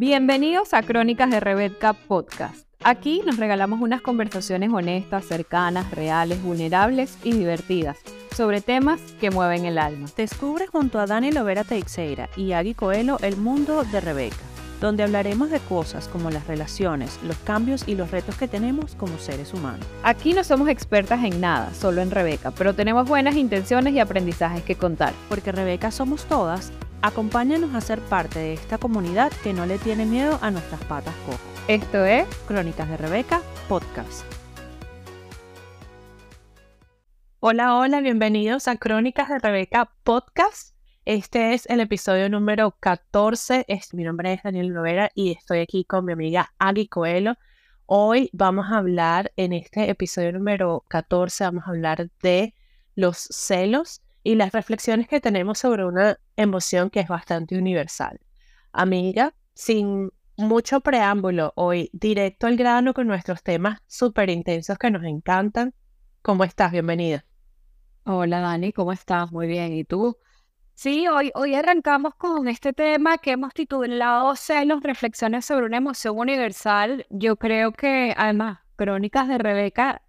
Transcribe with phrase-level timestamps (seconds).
[0.00, 2.66] Bienvenidos a Crónicas de Rebeca Podcast.
[2.82, 7.98] Aquí nos regalamos unas conversaciones honestas, cercanas, reales, vulnerables y divertidas
[8.34, 10.08] sobre temas que mueven el alma.
[10.16, 14.38] Descubre junto a Dani Lovera Teixeira y Agui Coelho el mundo de Rebeca,
[14.80, 19.18] donde hablaremos de cosas como las relaciones, los cambios y los retos que tenemos como
[19.18, 19.86] seres humanos.
[20.02, 24.62] Aquí no somos expertas en nada, solo en Rebeca, pero tenemos buenas intenciones y aprendizajes
[24.62, 25.12] que contar.
[25.28, 26.72] Porque Rebeca somos todas,
[27.02, 31.14] acompáñanos a ser parte de esta comunidad que no le tiene miedo a nuestras patas
[31.26, 31.40] cojas.
[31.68, 34.24] Esto es Crónicas de Rebeca Podcast.
[37.40, 40.76] Hola, hola, bienvenidos a Crónicas de Rebeca Podcast.
[41.06, 43.64] Este es el episodio número 14.
[43.66, 47.36] Es, mi nombre es Daniel Lovera y estoy aquí con mi amiga Agui Coelho.
[47.86, 52.54] Hoy vamos a hablar, en este episodio número 14, vamos a hablar de
[52.94, 58.20] los celos y las reflexiones que tenemos sobre una emoción que es bastante universal.
[58.72, 65.04] Amiga, sin mucho preámbulo, hoy directo al grano con nuestros temas súper intensos que nos
[65.04, 65.74] encantan.
[66.22, 66.72] ¿Cómo estás?
[66.72, 67.24] Bienvenida.
[68.04, 69.30] Hola Dani, ¿cómo estás?
[69.32, 69.72] Muy bien.
[69.72, 70.16] ¿Y tú?
[70.74, 76.18] Sí, hoy, hoy arrancamos con este tema que hemos titulado Celos, reflexiones sobre una emoción
[76.18, 77.06] universal.
[77.10, 80.00] Yo creo que además, Crónicas de Rebeca,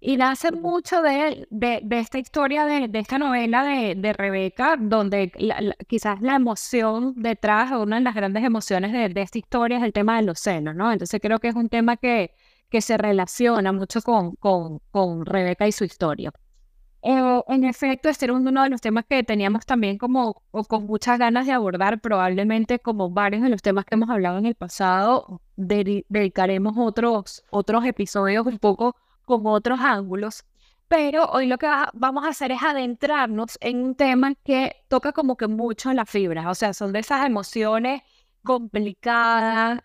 [0.00, 4.76] y nace mucho de, de, de esta historia, de, de esta novela de, de Rebeca,
[4.78, 5.30] donde
[5.86, 10.16] quizás la emoción detrás, una de las grandes emociones de, esta historia es el tema
[10.16, 10.90] de los celos, ¿no?
[10.90, 12.32] Entonces creo que es un tema que,
[12.70, 16.32] que se relaciona mucho con, con, con Rebeca y su historia.
[17.02, 20.86] Eh, en efecto, este era uno de los temas que teníamos también como o con
[20.86, 24.54] muchas ganas de abordar, probablemente como varios de los temas que hemos hablado en el
[24.54, 28.96] pasado, dedicaremos otros, otros episodios un poco
[29.38, 30.44] con otros ángulos.
[30.88, 35.36] Pero hoy lo que vamos a hacer es adentrarnos en un tema que toca como
[35.36, 38.02] que mucho la fibra, o sea, son de esas emociones
[38.42, 39.80] complicadas,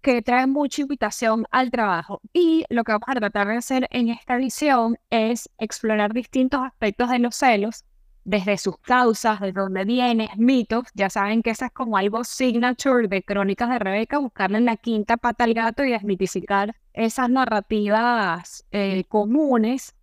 [0.00, 2.20] que trae mucha invitación al trabajo.
[2.32, 7.10] Y lo que vamos a tratar de hacer en esta edición es explorar distintos aspectos
[7.10, 7.84] de los celos,
[8.24, 10.84] desde sus causas, de dónde vienen, mitos.
[10.94, 14.76] Ya saben que eso es como algo signature de Crónicas de Rebeca, buscarle en la
[14.76, 19.94] quinta pata al gato y desmitificar esas narrativas eh, comunes.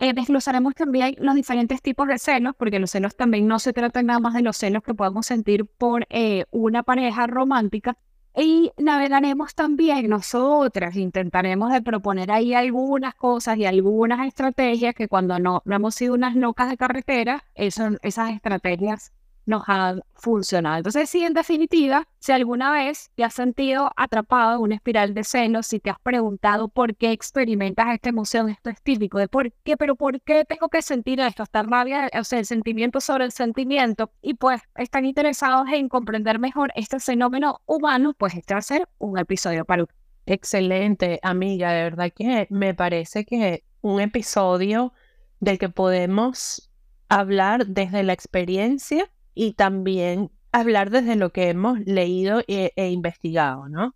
[0.00, 4.06] Eh, desglosaremos también los diferentes tipos de celos, porque los celos también no se tratan
[4.06, 7.96] nada más de los celos que podemos sentir por eh, una pareja romántica,
[8.36, 15.38] y navegaremos también nosotras, intentaremos de proponer ahí algunas cosas y algunas estrategias que cuando
[15.38, 19.12] no, no hemos sido unas locas de carretera, eso, esas estrategias
[19.46, 20.78] nos han funcionado.
[20.78, 25.24] Entonces, sí, en definitiva, si alguna vez te has sentido atrapado en una espiral de
[25.24, 29.52] celos, si te has preguntado por qué experimentas esta emoción, esto es típico de por
[29.64, 33.24] qué, pero por qué tengo que sentir esto, esta rabia, o sea, el sentimiento sobre
[33.24, 38.58] el sentimiento, y pues están interesados en comprender mejor este fenómeno humano, pues este va
[38.58, 39.84] a ser un episodio para
[40.26, 44.94] Excelente, amiga, de verdad que me parece que un episodio
[45.40, 46.70] del que podemos
[47.10, 53.68] hablar desde la experiencia y también hablar desde lo que hemos leído e, e, investigado,
[53.68, 53.94] ¿no?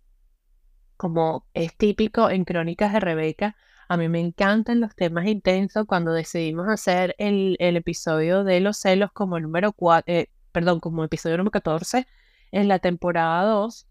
[0.97, 3.55] Como es típico en Crónicas de Rebeca,
[3.87, 8.77] a mí me encantan los temas intensos cuando decidimos hacer el, el episodio de los
[8.77, 12.05] celos como número 4, eh, perdón, como episodio número 14
[12.51, 13.87] en la temporada 2.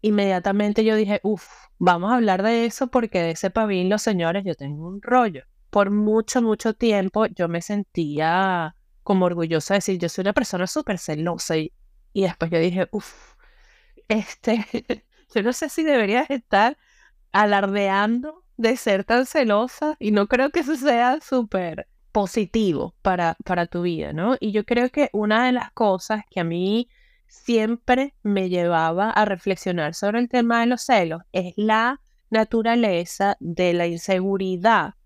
[0.00, 1.46] Inmediatamente yo dije, uff,
[1.78, 5.44] vamos a hablar de eso porque de ese pabín, los señores, yo tengo un rollo.
[5.70, 8.74] Por mucho, mucho tiempo yo me sentía
[9.08, 11.72] como orgullosa de decir, yo soy una persona súper celosa y,
[12.12, 13.36] y después yo dije, uff,
[14.06, 14.66] este,
[15.34, 16.76] yo no sé si deberías estar
[17.32, 23.64] alardeando de ser tan celosa y no creo que eso sea súper positivo para, para
[23.64, 24.36] tu vida, ¿no?
[24.40, 26.90] Y yo creo que una de las cosas que a mí
[27.28, 33.72] siempre me llevaba a reflexionar sobre el tema de los celos es la naturaleza de
[33.72, 34.96] la inseguridad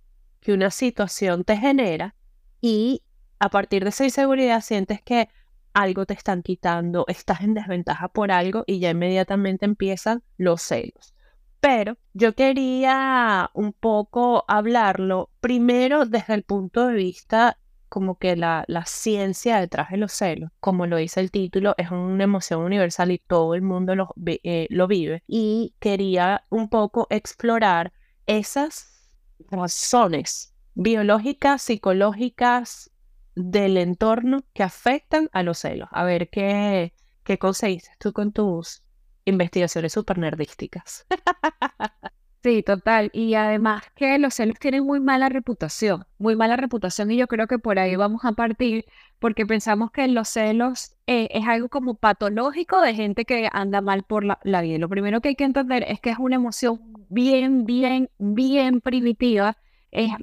[0.41, 2.17] que una situación te genera
[2.61, 3.05] y
[3.43, 5.29] a partir de esa inseguridad sientes que
[5.75, 11.13] algo te están quitando, estás en desventaja por algo y ya inmediatamente empiezan los celos.
[11.59, 17.59] Pero yo quería un poco hablarlo primero desde el punto de vista
[17.89, 21.91] como que la, la ciencia detrás de los celos, como lo dice el título, es
[21.91, 25.25] una emoción universal y todo el mundo lo, eh, lo vive.
[25.27, 27.93] Y quería un poco explorar
[28.27, 29.11] esas
[29.51, 32.92] razones biológicas, psicológicas,
[33.35, 35.89] del entorno que afectan a los celos.
[35.93, 36.95] A ver qué,
[37.25, 38.83] qué conseguiste tú con tus
[39.25, 41.07] investigaciones super nerdísticas.
[42.43, 43.11] Sí, total.
[43.13, 47.47] Y además que los celos tienen muy mala reputación, muy mala reputación y yo creo
[47.47, 48.85] que por ahí vamos a partir
[49.21, 54.03] porque pensamos que los celos eh, es algo como patológico de gente que anda mal
[54.03, 54.79] por la, la vida.
[54.79, 59.57] Lo primero que hay que entender es que es una emoción bien, bien, bien primitiva.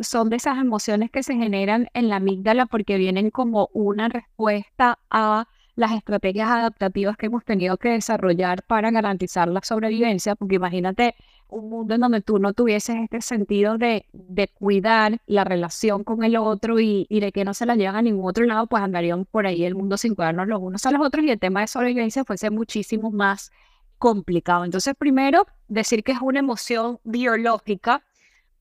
[0.01, 4.99] Son de esas emociones que se generan en la amígdala porque vienen como una respuesta
[5.09, 11.15] a las estrategias adaptativas que hemos tenido que desarrollar para garantizar la sobrevivencia, porque imagínate
[11.47, 16.23] un mundo en donde tú no tuvieses este sentido de, de cuidar la relación con
[16.23, 19.27] el otro y, de que no se la llevan a ningún otro lado, pues andaríamos
[19.27, 21.67] por ahí el mundo sin cuidarnos los unos a los otros y el tema de
[21.67, 23.51] sobrevivencia fuese muchísimo más
[23.97, 24.65] complicado.
[24.65, 28.03] Entonces, primero, decir que es una emoción biológica,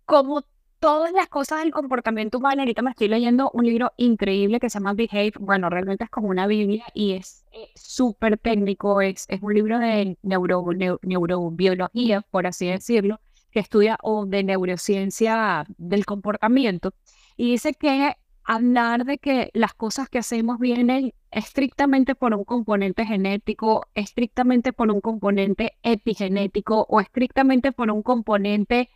[0.07, 0.45] como
[0.79, 2.63] todas las cosas del comportamiento humano.
[2.63, 5.33] Ahorita me estoy leyendo un libro increíble que se llama Behave.
[5.41, 9.01] Bueno, realmente es como una Biblia y es eh, súper técnico.
[9.01, 10.65] Es, es un libro de neuro,
[11.03, 13.21] neurobiología, por así decirlo,
[13.51, 16.95] que estudia o de neurociencia del comportamiento.
[17.37, 18.15] Y dice que
[18.45, 24.91] hablar de que las cosas que hacemos vienen estrictamente por un componente genético, estrictamente por
[24.91, 28.89] un componente epigenético o estrictamente por un componente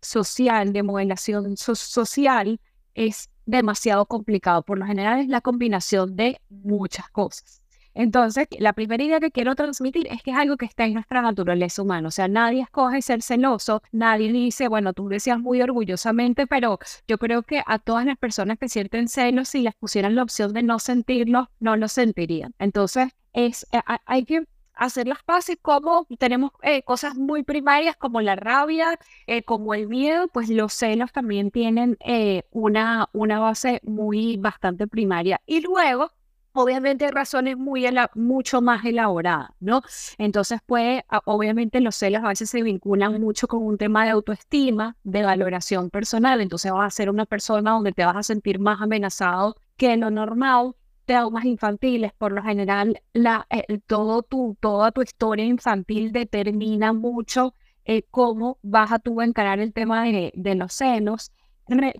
[0.00, 2.60] social, de modelación social,
[2.94, 4.62] es demasiado complicado.
[4.62, 7.62] Por lo general es la combinación de muchas cosas.
[7.94, 11.20] Entonces, la primera idea que quiero transmitir es que es algo que está en nuestra
[11.20, 12.06] naturaleza humana.
[12.06, 16.78] O sea, nadie escoge ser celoso, nadie dice, bueno, tú decías muy orgullosamente, pero
[17.08, 20.52] yo creo que a todas las personas que sienten celos, si les pusieran la opción
[20.52, 22.54] de no sentirlo, no lo sentirían.
[22.60, 24.44] Entonces, es, eh, hay que
[24.78, 29.88] hacer las paces como tenemos eh, cosas muy primarias como la rabia, eh, como el
[29.88, 35.40] miedo, pues los celos también tienen eh, una, una base muy bastante primaria.
[35.46, 36.12] Y luego,
[36.52, 39.82] obviamente hay razones muy mucho más elaboradas, ¿no?
[40.16, 44.96] Entonces, pues, obviamente los celos a veces se vinculan mucho con un tema de autoestima,
[45.02, 46.40] de valoración personal.
[46.40, 50.10] Entonces vas a ser una persona donde te vas a sentir más amenazado que lo
[50.10, 50.74] normal
[51.08, 57.54] traumas infantiles, por lo general, la, eh, todo tu, toda tu historia infantil determina mucho
[57.86, 61.32] eh, cómo vas a tú encarar el tema de, de los senos.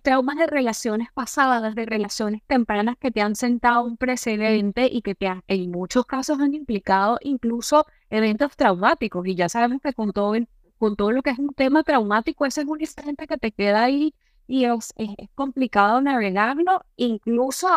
[0.03, 5.15] traumas de relaciones pasadas, de relaciones tempranas que te han sentado un precedente y que
[5.15, 9.27] te en muchos casos han implicado incluso eventos traumáticos.
[9.27, 10.35] Y ya sabemos que con todo,
[10.77, 13.85] con todo lo que es un tema traumático, ese es un instante que te queda
[13.85, 14.15] ahí
[14.49, 14.95] y es,
[15.35, 17.69] complicado navegarlo, incluso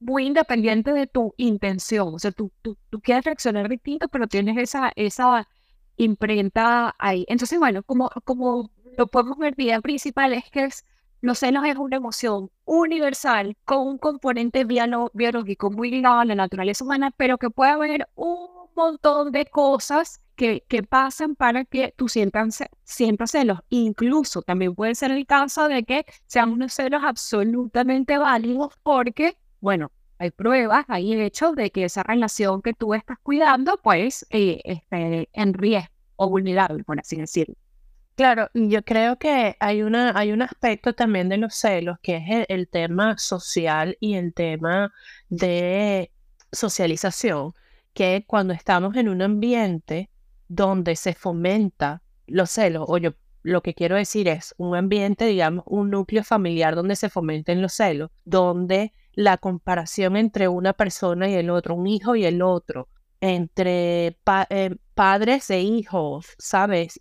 [0.00, 2.14] muy independiente de tu intención.
[2.14, 5.48] O sea, tú, tú, tú, quieres reaccionar distinto, pero tienes esa, esa
[5.96, 7.26] imprenta ahí.
[7.28, 10.86] Entonces, bueno, como, como lo podemos ver, la principal es que es,
[11.20, 16.84] los celos es una emoción universal con un componente biológico muy ligado a la naturaleza
[16.84, 22.08] humana, pero que puede haber un montón de cosas que, que pasan para que tú
[22.08, 23.60] sientas, sientas celos.
[23.68, 29.92] Incluso también puede ser el caso de que sean unos celos absolutamente válidos porque, bueno,
[30.18, 35.28] hay pruebas, hay hechos de que esa relación que tú estás cuidando, pues, eh, esté
[35.32, 37.56] en riesgo o vulnerable, por así decirlo.
[38.16, 42.46] Claro, yo creo que hay, una, hay un aspecto también de los celos, que es
[42.48, 44.92] el tema social y el tema
[45.28, 46.12] de
[46.52, 47.52] socialización,
[47.94, 50.10] que cuando estamos en un ambiente
[50.48, 55.64] donde se fomenta los celos, o yo lo que quiero decir es un ambiente, digamos,
[55.66, 61.34] un núcleo familiar donde se fomenten los celos, donde la comparación entre una persona y
[61.34, 62.88] el otro, un hijo y el otro,
[63.20, 64.18] entre
[64.50, 66.98] eh, padres e hijos, ¿sabes?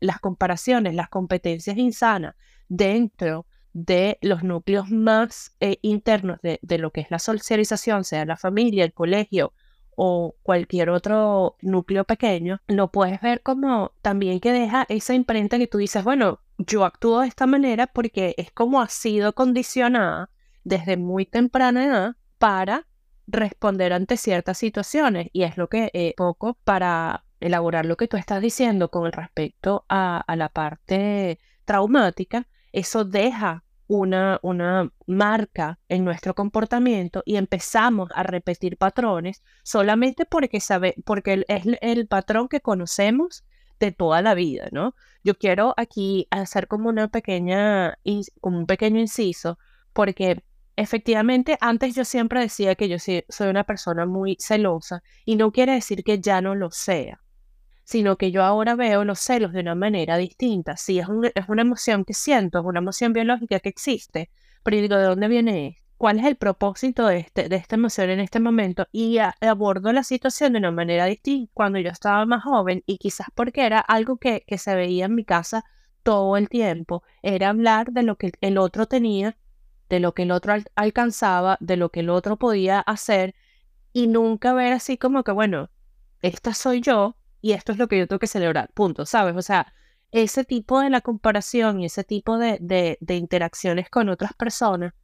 [0.00, 2.34] Las comparaciones, las competencias insanas
[2.68, 8.36] dentro de los núcleos más eh, internos de, lo que es la socialización, sea la
[8.36, 9.52] familia, el colegio,
[9.96, 15.66] o cualquier otro núcleo pequeño, lo puedes ver como también que deja esa imprenta que
[15.66, 20.30] tú dices, bueno, yo actúo de esta manera porque es como ha sido condicionada
[20.62, 22.86] desde muy temprana edad para
[23.26, 28.16] responder ante ciertas situaciones y es lo que eh, poco para elaborar lo que tú
[28.16, 36.04] estás diciendo con respecto a, a la parte traumática, eso deja una, una marca en
[36.04, 42.60] nuestro comportamiento y empezamos a repetir patrones solamente porque, sabe, porque es el patrón que
[42.60, 43.44] conocemos
[43.80, 44.94] de toda la vida, ¿no?
[45.22, 47.98] Yo quiero aquí hacer como una pequeña,
[48.40, 49.58] como un pequeño inciso,
[49.92, 50.44] porque
[50.76, 55.72] efectivamente antes yo siempre decía que yo soy una persona muy celosa y no quiere
[55.72, 57.23] decir que ya no lo sea
[57.84, 60.76] sino que yo ahora veo los celos de una manera distinta.
[60.76, 64.30] Sí, es, es una emoción que siento, es una emoción biológica que existe,
[64.62, 68.20] pero digo, ¿de dónde viene ¿Cuál es el propósito de, este, de esta emoción en
[68.20, 68.88] este momento?
[68.90, 73.28] Y abordo la situación de una manera distinta cuando yo estaba más joven y quizás
[73.34, 75.64] porque era algo que, que se veía en mi casa
[76.02, 79.36] todo el tiempo era hablar de lo que el otro tenía,
[79.88, 83.34] de lo que el otro alcanzaba, de lo que el otro podía hacer
[83.92, 85.70] y nunca ver así como que, bueno,
[86.20, 89.36] esta soy yo y esto es lo que yo tengo que celebrar, punto, ¿sabes?
[89.36, 89.74] O sea,
[90.12, 94.94] ese tipo de la comparación y ese tipo de, de, de interacciones con otras personas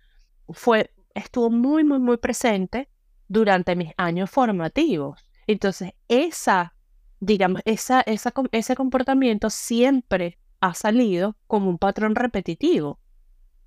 [0.48, 2.88] fue, estuvo muy, muy, muy presente
[3.28, 5.22] durante mis años formativos.
[5.46, 6.72] Entonces, esa,
[7.18, 13.00] digamos, esa, esa, ese comportamiento siempre ha salido como un patrón repetitivo,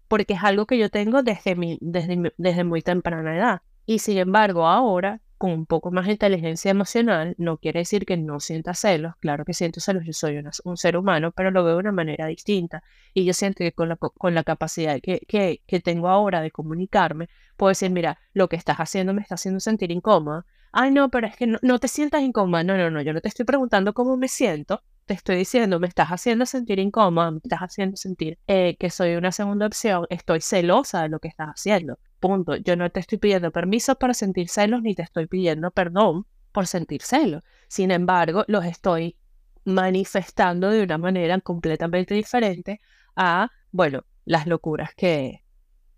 [0.07, 3.61] porque es algo que yo tengo desde, mi, desde, desde muy temprana edad.
[3.85, 8.15] Y sin embargo, ahora con un poco más de inteligencia emocional, no quiere decir que
[8.15, 11.73] no sienta celos, claro que siento celos, yo soy un ser humano, pero lo veo
[11.73, 12.81] de una manera distinta.
[13.13, 16.49] Y yo siento que con la, con la capacidad que, que, que tengo ahora de
[16.49, 20.45] comunicarme, puedo decir, mira, lo que estás haciendo me está haciendo sentir incómoda.
[20.71, 22.63] Ay, no, pero es que no, no te sientas incómoda.
[22.63, 25.87] No, no, no, yo no te estoy preguntando cómo me siento, te estoy diciendo, me
[25.87, 30.39] estás haciendo sentir incómoda, me estás haciendo sentir eh, que soy una segunda opción, estoy
[30.39, 31.99] celosa de lo que estás haciendo.
[32.23, 32.55] Punto.
[32.55, 36.67] Yo no te estoy pidiendo permiso para sentir celos ni te estoy pidiendo perdón por
[36.67, 37.43] sentir celos.
[37.67, 39.17] Sin embargo, los estoy
[39.65, 42.79] manifestando de una manera completamente diferente
[43.17, 45.43] a, bueno, las locuras que,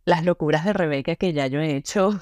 [0.04, 2.20] las locuras de Rebeca que ya yo he hecho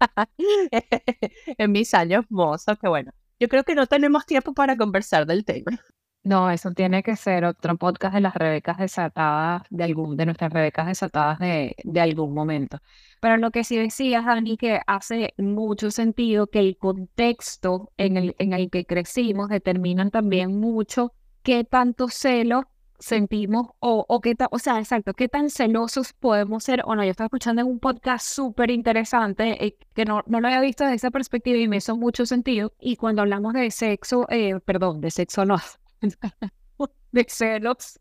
[1.46, 5.44] en mis años mozos, que bueno, yo creo que no tenemos tiempo para conversar del
[5.44, 5.78] tema.
[6.22, 10.52] No, eso tiene que ser otro podcast de las Rebecas desatadas, de algún, de nuestras
[10.52, 12.78] Rebecas desatadas de, de algún momento.
[13.20, 18.36] Pero lo que sí decías, Dani, que hace mucho sentido que el contexto en el,
[18.38, 24.58] en el que crecimos determinan también mucho qué tanto celo sentimos o, o qué o
[24.58, 27.02] sea, exacto, qué tan celosos podemos ser o no.
[27.02, 30.84] Yo estaba escuchando en un podcast súper interesante eh, que no, no lo había visto
[30.84, 32.74] desde esa perspectiva y me hizo mucho sentido.
[32.78, 35.56] Y cuando hablamos de sexo, eh, perdón, de sexo no,
[37.12, 38.00] de celos.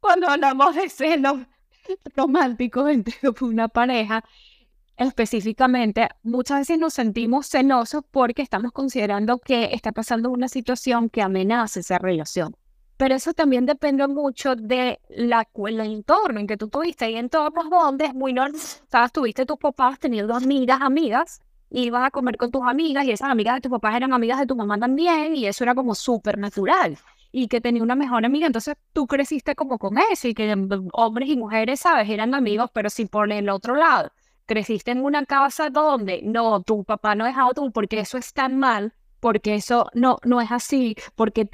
[0.00, 1.40] Cuando hablamos de celos
[2.14, 4.24] románticos entre una pareja,
[4.96, 11.22] específicamente, muchas veces nos sentimos celosos porque estamos considerando que está pasando una situación que
[11.22, 12.54] amenaza esa relación.
[12.96, 17.08] Pero eso también depende mucho de la, el entorno en que tú tuviste.
[17.08, 18.60] Y en todos los donde es muy normal.
[18.90, 23.30] Sabes, tuviste tus papás teniendo amigas, amigas, ibas a comer con tus amigas, y esas
[23.30, 26.38] amigas de tus papás eran amigas de tu mamá también, y eso era como súper
[26.38, 26.98] natural
[27.32, 28.46] y que tenía una mejor amiga.
[28.46, 30.54] Entonces tú creciste como con eso y que
[30.92, 32.08] hombres y mujeres, ¿sabes?
[32.08, 34.10] Eran amigos, pero si por el otro lado
[34.46, 38.58] creciste en una casa donde no, tu papá no es tú porque eso es tan
[38.58, 41.46] mal, porque eso no, no es así, porque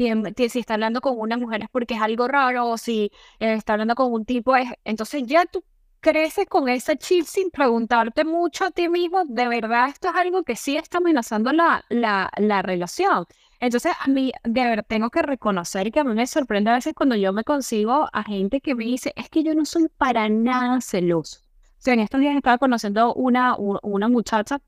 [0.49, 3.73] si está hablando con una mujer es porque es algo raro, o si eh, está
[3.75, 4.69] hablando con un tipo es...
[4.85, 5.65] Entonces ya tú
[6.01, 10.45] creces con ese chip sin preguntarte mucho a ti mismo, de verdad esto es algo
[10.45, 13.27] que sí está amenazando la, la relación.
[13.61, 16.95] Entonces, a mí, de verdad, tengo que reconocer que a mí me sorprende a veces
[16.95, 20.29] cuando yo me consigo a gente que me dice, es que yo no soy para
[20.29, 21.41] nada celoso.
[21.79, 24.61] O sea, en estos días estaba conociendo una, una muchacha,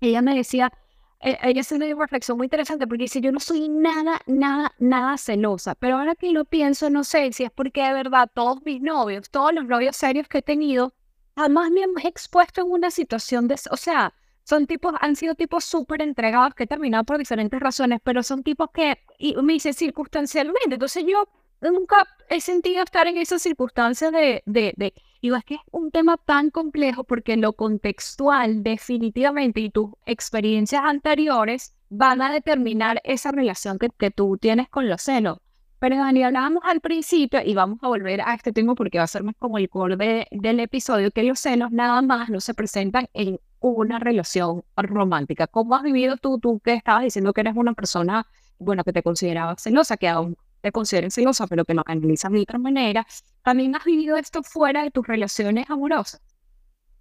[0.00, 0.72] ella me decía,
[1.20, 5.18] e, ella hace una reflexión muy interesante porque dice, yo no soy nada, nada, nada
[5.18, 8.80] celosa, pero ahora que lo pienso, no sé si es porque de verdad todos mis
[8.80, 10.94] novios, todos los novios serios que he tenido,
[11.36, 14.14] jamás me han expuesto en una situación de, o sea,
[14.50, 18.42] son tipos, han sido tipos súper entregados que he terminado por diferentes razones, pero son
[18.42, 21.28] tipos que, y me dice circunstancialmente, entonces yo
[21.60, 24.92] nunca he sentido estar en esas circunstancias de, de, de,
[25.22, 30.82] digo, es que es un tema tan complejo porque lo contextual definitivamente y tus experiencias
[30.84, 35.38] anteriores van a determinar esa relación que, que tú tienes con los senos.
[35.78, 39.06] Pero Dani, hablábamos al principio y vamos a volver a este tema porque va a
[39.06, 43.06] ser más como el core del episodio, que los senos nada más no se presentan
[43.14, 45.46] en una relación romántica.
[45.46, 48.26] ¿Cómo has vivido tú, tú que estabas diciendo que eres una persona,
[48.58, 52.40] bueno, que te considerabas celosa, que aún te consideren celosa, pero que no analizas de
[52.40, 53.06] otra manera?
[53.42, 56.22] ¿También has vivido esto fuera de tus relaciones amorosas?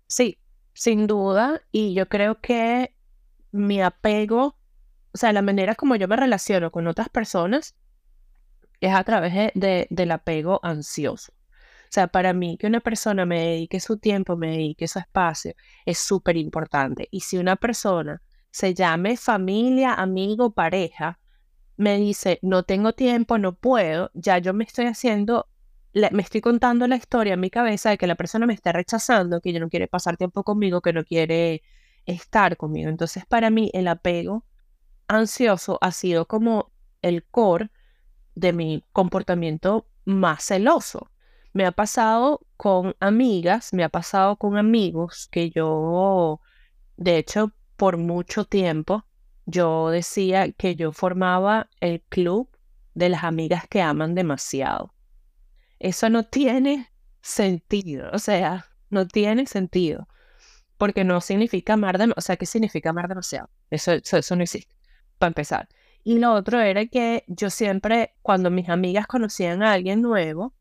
[0.07, 0.37] Sí,
[0.73, 1.61] sin duda.
[1.71, 2.93] Y yo creo que
[3.51, 4.55] mi apego,
[5.13, 7.75] o sea, la manera como yo me relaciono con otras personas
[8.81, 11.33] es a través de, del apego ansioso.
[11.89, 15.53] Sea, para mí que una persona me dedique su tiempo, me dedique su espacio,
[15.85, 17.07] es súper importante.
[17.11, 21.19] Y si una persona se llame familia, amigo, pareja,
[21.77, 25.47] me dice, no tengo tiempo, no puedo, ya yo me estoy haciendo,
[25.93, 29.41] me estoy contando la historia en mi cabeza de que la persona me está rechazando,
[29.41, 31.63] que yo no quiere pasar tiempo conmigo, que no quiere
[32.05, 32.89] estar conmigo.
[32.89, 34.45] Entonces, para mí, el apego
[35.07, 37.71] ansioso ha sido como el core
[38.35, 41.09] de mi comportamiento más celoso.
[41.59, 46.39] Me ha pasado con amigas, me ha pasado con amigos que yo,
[46.95, 49.03] de hecho, por mucho tiempo,
[49.45, 52.49] yo decía que yo formaba el club
[52.93, 54.93] de las amigas que aman demasiado.
[55.79, 60.07] Eso no tiene sentido, o sea, no tiene sentido,
[60.77, 63.49] porque no significa amar demasiado, o sea, ¿qué significa amar demasiado?
[63.69, 64.73] Eso, eso, no existe,
[65.17, 65.67] para empezar.
[66.05, 70.53] Y lo otro era que yo siempre, cuando mis amigas conocían a alguien nuevo,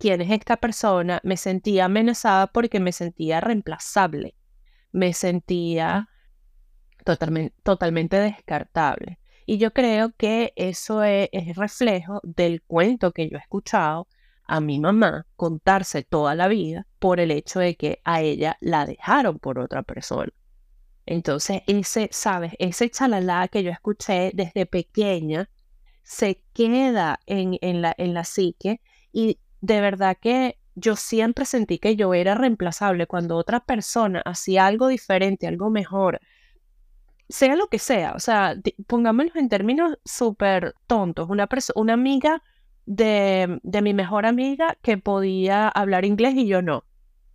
[0.00, 4.34] quién es esta persona, me sentía amenazada porque me sentía reemplazable,
[4.92, 6.08] me sentía
[7.04, 9.18] totalmente, totalmente descartable.
[9.44, 14.08] Y yo creo que eso es, es, reflejo del cuento que yo he escuchado
[14.46, 18.86] a mi mamá contarse toda la vida por el hecho de que a ella la
[18.86, 20.32] dejaron por otra persona.
[21.04, 22.52] Entonces, ese, ¿sabes?
[22.58, 25.50] Ese chalala que yo escuché desde pequeña
[26.02, 28.80] se queda en, en, la, en la psique
[29.12, 34.66] y de verdad que yo siempre sentí que yo era reemplazable cuando otra persona hacía
[34.66, 36.20] algo diferente, algo mejor,
[37.28, 42.42] sea lo que sea, o sea, pongámoslo en términos súper tontos, una, una amiga
[42.86, 46.84] de, de, mi mejor amiga que podía hablar inglés y yo no.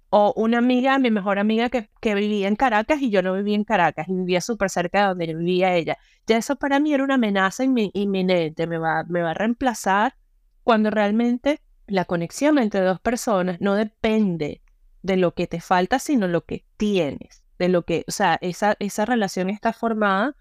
[0.09, 3.55] O una amiga, mi mejor amiga que, que vivía en Caracas y yo no vivía
[3.55, 5.97] en Caracas y vivía súper cerca de donde vivía ella.
[6.27, 10.15] Ya eso para mí era una amenaza inminente, me va, me va a reemplazar
[10.63, 14.61] cuando realmente la conexión entre dos personas no depende
[15.01, 18.75] de lo que te falta, sino lo que tienes, de lo que, o sea, esa,
[18.79, 20.35] esa relación está formada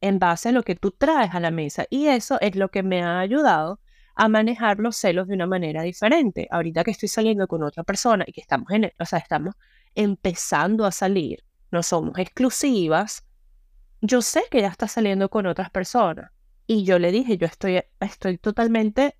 [0.00, 2.82] en base a lo que tú traes a la mesa y eso es lo que
[2.82, 3.80] me ha ayudado
[4.14, 6.46] a manejar los celos de una manera diferente.
[6.50, 9.54] Ahorita que estoy saliendo con otra persona y que estamos en, o sea, estamos
[9.94, 13.26] empezando a salir, no somos exclusivas,
[14.02, 16.30] yo sé que ya está saliendo con otras personas
[16.66, 19.16] y yo le dije, yo estoy, estoy totalmente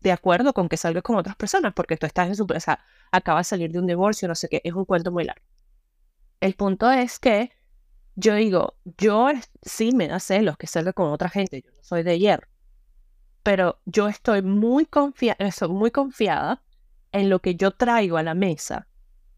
[0.00, 2.44] de acuerdo con que salgas con otras personas, porque tú estás en su...
[2.44, 5.24] O sea, acaba de salir de un divorcio, no sé qué, es un cuento muy
[5.24, 5.44] largo.
[6.40, 7.50] El punto es que
[8.14, 9.28] yo digo, yo
[9.62, 12.48] sí me da celos que salga con otra gente, yo no soy de hierro,
[13.42, 15.36] pero yo estoy muy, confia
[15.68, 16.62] muy confiada
[17.12, 18.88] en lo que yo traigo a la mesa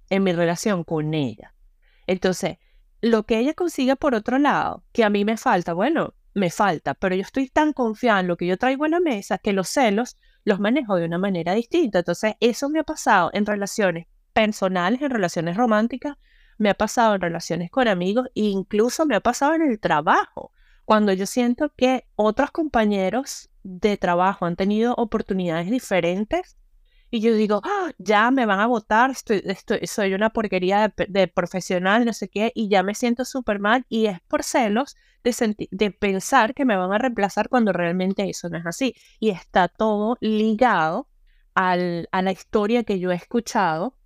[0.08, 1.54] en mi relación con ella.
[2.06, 2.58] Entonces,
[3.00, 6.94] lo que ella consiga por otro lado, que a mí me falta, bueno, me falta,
[6.94, 9.68] pero yo estoy tan confiada en lo que yo traigo a la mesa que los
[9.68, 12.00] celos los manejo de una manera distinta.
[12.00, 16.16] Entonces, eso me ha pasado en relaciones personales, en relaciones románticas,
[16.58, 20.52] me ha pasado en relaciones con amigos e incluso me ha pasado en el trabajo,
[20.84, 26.56] cuando yo siento que otros compañeros de trabajo han tenido oportunidades diferentes
[27.10, 31.28] y yo digo, ah, ya me van a votar, estoy, estoy, soy una porquería de,
[31.28, 35.68] profesional, no sé qué, y ya me siento súper mal y es por celos de,
[35.70, 38.94] de pensar que me van a reemplazar cuando realmente eso no es así.
[39.18, 41.08] Y está todo ligado
[41.54, 43.96] al, a la historia que yo he escuchado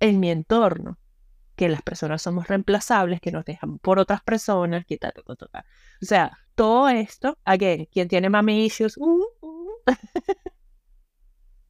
[0.00, 0.98] en mi entorno,
[1.56, 5.64] que las personas somos reemplazables, que nos dejan por otras personas, que tal, tal, tal,
[6.02, 9.70] O sea, todo esto, again, quien tiene mami issues, uh, uh.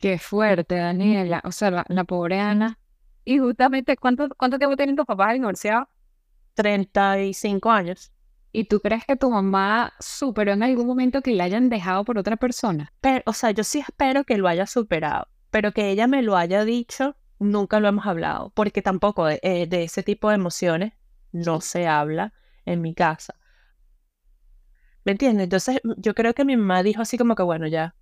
[0.04, 1.40] Qué fuerte, Daniela.
[1.44, 2.78] O sea, la, pobre Ana.
[3.24, 5.88] Y justamente, ¿cuánto, cuánto tiempo tienen tus papás divorciados?
[6.52, 8.12] 35 años.
[8.52, 12.18] ¿Y tú crees que tu mamá superó en algún momento que la hayan dejado por
[12.18, 12.92] otra persona?
[13.00, 16.36] Pero, o sea, yo sí espero que lo haya superado, pero que ella me lo
[16.36, 20.92] haya dicho, nunca lo hemos hablado, porque tampoco de, eh, de ese tipo de emociones
[21.32, 22.34] no se habla
[22.66, 23.36] en mi casa.
[25.06, 25.44] ¿Me entiendes?
[25.44, 27.94] Entonces, yo creo que mi mamá dijo así como que, bueno, ya,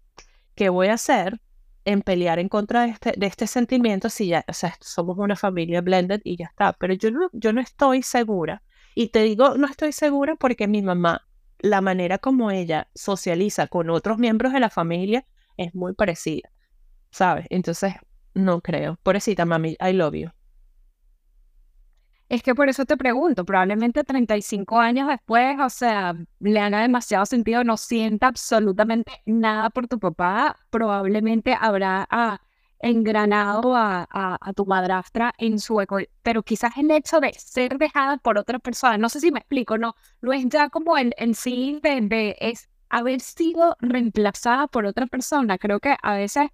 [0.57, 1.41] ¿qué voy a hacer?
[1.85, 5.37] En pelear en contra de este, de este sentimiento si ya, o sea, somos una
[5.37, 6.73] familia blended y ya está.
[6.75, 8.62] Pero yo no, yo no estoy segura.
[8.95, 11.27] Y te digo, no estoy segura porque mi mamá,
[11.59, 16.51] la manera como ella socializa con otros miembros de la familia es muy parecida,
[17.11, 17.47] ¿sabes?
[17.51, 17.95] Entonces,
[18.35, 18.99] no creo.
[19.03, 20.31] Pobrecita, mami, I love you.
[22.33, 27.27] Es que por eso te pregunto, probablemente 35 años después, o sea, le haga demasiado
[27.27, 32.40] sentido, no sienta absolutamente nada por tu papá, probablemente habrá ah,
[32.79, 38.38] engranado a, tu madrastra en su eco, pero quizás el hecho de ser dejada por
[38.38, 41.81] otra persona, no sé si me explico, no, no es ya como el, el sí
[41.83, 46.49] de, es haber sido reemplazada por otra persona, creo que a veces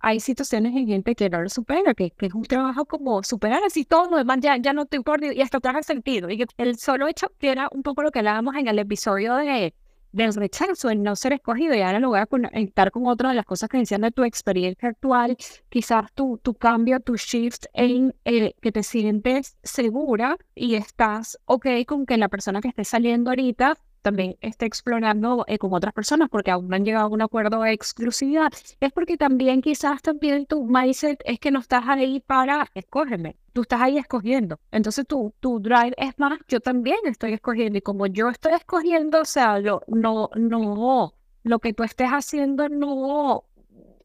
[0.00, 3.62] hay situaciones en gente que no lo supera, que, que, es un trabajo como superar
[3.64, 6.30] así todo lo demás ya, ya no te importa y hasta te hace sentido.
[6.30, 9.34] Y que el solo hecho que era un poco lo que hablábamos en el episodio
[9.36, 9.74] de
[10.12, 13.34] del rechazo, el no ser escogido, y ahora lo voy a conectar con otra de
[13.34, 15.36] las cosas que decían de tu experiencia actual,
[15.68, 21.66] quizás tu, tu cambio, tu shift en eh, que te sientes segura y estás ok
[21.86, 23.76] con que la persona que esté saliendo ahorita
[24.08, 27.60] también esté explorando eh, con otras personas porque aún no han llegado a un acuerdo
[27.60, 32.70] de exclusividad, es porque también quizás también tu mindset es que no estás ahí para
[32.74, 34.58] escógeme, tú estás ahí escogiendo.
[34.70, 39.20] Entonces tu, tu drive es más, yo también estoy escogiendo y como yo estoy escogiendo,
[39.20, 43.44] o sea, no, no, lo que tú estés haciendo no,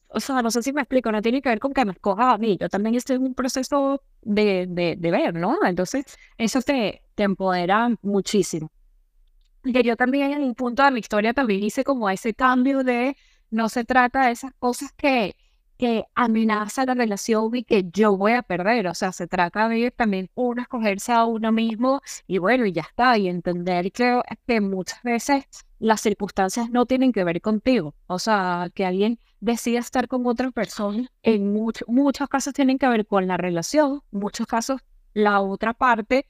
[0.09, 2.33] o sea, no sé si me explico, no tiene que ver con que me escoja
[2.33, 5.57] a mí, yo también estoy en un proceso de, de, de ver, ¿no?
[5.65, 6.03] Entonces,
[6.37, 8.69] eso te, te empodera muchísimo.
[9.63, 13.15] Que yo también en un punto de mi historia también hice como ese cambio de
[13.49, 15.37] no se trata de esas cosas que,
[15.77, 18.87] que amenaza la relación y que yo voy a perder.
[18.87, 22.81] O sea, se trata de también uno escogerse a uno mismo y bueno, y ya
[22.81, 23.17] está.
[23.17, 25.45] Y entender que, que muchas veces
[25.79, 27.95] las circunstancias no tienen que ver contigo.
[28.07, 33.05] O sea, que alguien decida estar con otra persona, en muchos casos tienen que ver
[33.05, 34.81] con la relación, muchos casos
[35.13, 36.27] la otra parte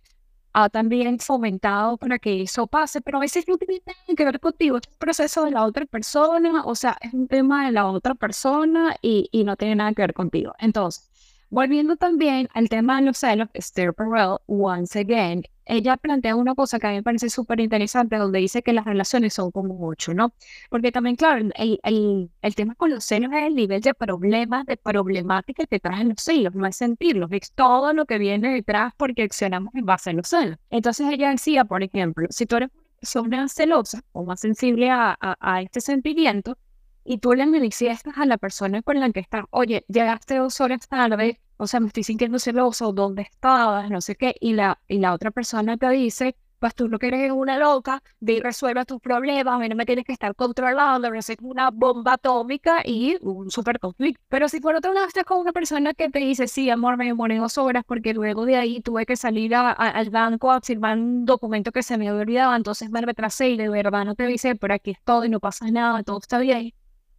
[0.54, 4.40] ha también fomentado para que eso pase, pero a veces no tiene nada que ver
[4.40, 7.88] contigo, es un proceso de la otra persona, o sea, es un tema de la
[7.88, 10.54] otra persona y, y no tiene nada que ver contigo.
[10.60, 11.10] Entonces,
[11.54, 16.80] volviendo también al tema de los celos, Esther Perel, once again, ella plantea una cosa
[16.80, 20.16] que a mí me parece súper interesante, donde dice que las relaciones son como mucho,
[20.16, 20.34] ¿no?
[20.72, 24.66] Porque también, claro, el, el, el, tema con los celos es el nivel de problemas,
[24.66, 28.94] de problemática que traen los celos, no es sentirlos, es todo lo que viene detrás
[28.98, 30.58] porque accionamos en base a los celos.
[30.72, 32.72] Entonces ella decía, por ejemplo, si tú eres
[33.16, 36.58] una celosa o más sensible a, a, a este sentimiento,
[37.06, 40.88] y tú le manifiestas a la persona con la que estás, oye, llegaste dos horas
[40.88, 43.90] tarde, o sea, me estoy sintiendo celoso, ¿dónde estabas?
[43.90, 47.08] No sé qué, y la, y la otra persona te dice, pues tú lo que
[47.08, 50.34] eres una loca, de ir resuelve tus problemas, a mí no me tienes que estar
[50.36, 54.24] controlando, sé, una bomba atómica y un super conflicto.
[54.30, 57.06] Pero si por otro lado estás con una persona que te dice, sí, amor, me
[57.06, 61.26] demoré dos horas porque luego de ahí tuve que salir al banco a firmar un
[61.26, 64.56] documento que se me había olvidado, entonces me retrasé y de verdad no te dice,
[64.56, 66.74] pero aquí estoy, no pasa nada, todo está bien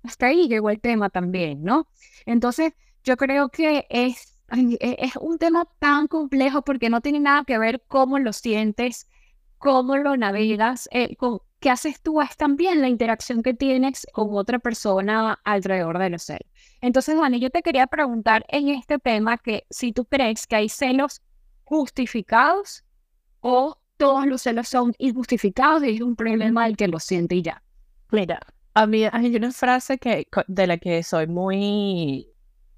[0.04, 1.88] hasta ahí llegó el tema también, ¿no?
[2.26, 7.44] Entonces, yo creo que es, e, es un tema tan complejo porque no tiene nada
[7.44, 9.08] que ver cómo lo sientes,
[9.58, 14.28] cómo lo navegas, eh, con, qué haces tú, es también la interacción que tienes con
[14.32, 16.50] otra persona alrededor de los celos.
[16.82, 20.68] Entonces, Dani, yo te quería preguntar en este tema que si tú crees que hay
[20.68, 21.22] celos
[21.64, 22.84] justificados
[23.40, 27.42] o todos los celos son injustificados y es un problema el que lo siente y
[27.42, 27.62] ya.
[28.10, 28.40] Mira,
[28.74, 32.33] a mí hay una frase que, de la que soy muy,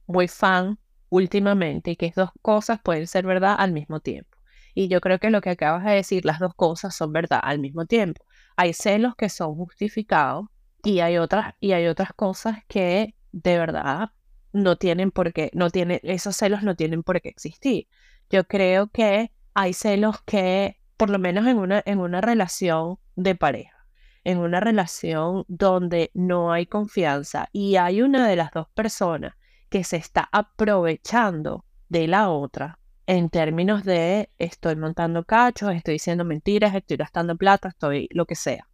[0.07, 4.37] muy fan últimamente y que dos cosas pueden ser verdad al mismo tiempo.
[4.75, 7.59] Y yo creo que lo que acabas de decir, las dos cosas son verdad al
[7.59, 8.25] mismo tiempo.
[8.57, 10.49] Hay celos que son justificados
[10.83, 14.11] y hay otras, y hay otras cosas que de verdad
[14.53, 17.89] no tienen por qué, no tienen, esos celos no tienen por qué existir.
[18.31, 23.35] Yo creo que hay celos que, por lo menos en una, en una relación de
[23.35, 23.87] pareja,
[24.25, 29.35] en una relación donde no hay confianza y hay una de las dos personas
[29.69, 36.25] que se está aprovechando de la otra en términos de estoy montando cachos, estoy diciendo
[36.25, 38.69] mentiras, estoy gastando plata, estoy lo que sea.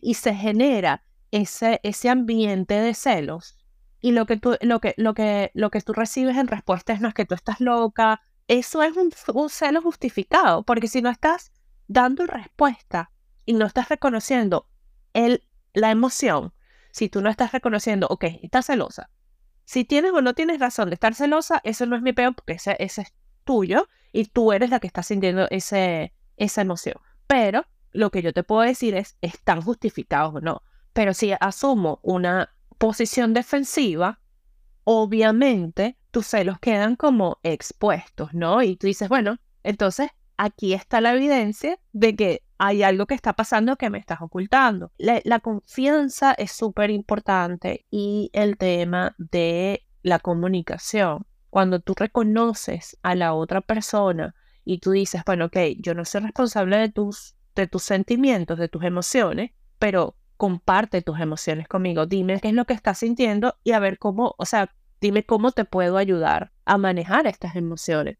[0.00, 3.58] Y se genera ese, ese ambiente de celos
[4.00, 7.00] y lo que, tú, lo, que, lo, que, lo que tú recibes en respuesta es
[7.00, 11.10] no es que tú estás loca, eso es un, un celo justificado, porque si no
[11.10, 11.52] estás
[11.88, 13.10] dando respuesta
[13.44, 14.68] y no estás reconociendo
[15.12, 16.52] el, la emoción,
[16.92, 19.10] si tú no estás reconociendo, ok, estás celosa.
[19.66, 22.54] Si tienes o no tienes razón de estar celosa, eso no es mi peor porque
[22.54, 23.12] ese, ese es
[23.44, 26.96] tuyo y tú eres la que está sintiendo ese, esa emoción.
[27.26, 30.62] Pero lo que yo te puedo decir es, ¿están justificados o no?
[30.92, 34.20] Pero si asumo una posición defensiva,
[34.84, 38.62] obviamente tus celos quedan como expuestos, ¿no?
[38.62, 43.34] Y tú dices, bueno, entonces aquí está la evidencia de que hay algo que está
[43.34, 44.92] pasando que me estás ocultando.
[44.98, 51.26] La, confianza es súper importante y el tema de la comunicación.
[51.50, 56.22] Cuando tú reconoces a la otra persona y tú dices, bueno, ok, yo no soy
[56.22, 62.06] responsable de tus, de tus sentimientos, de tus emociones, pero comparte tus emociones conmigo.
[62.06, 65.52] Dime qué es lo que estás sintiendo y a ver cómo, o sea, dime cómo
[65.52, 68.18] te puedo ayudar a manejar estas emociones.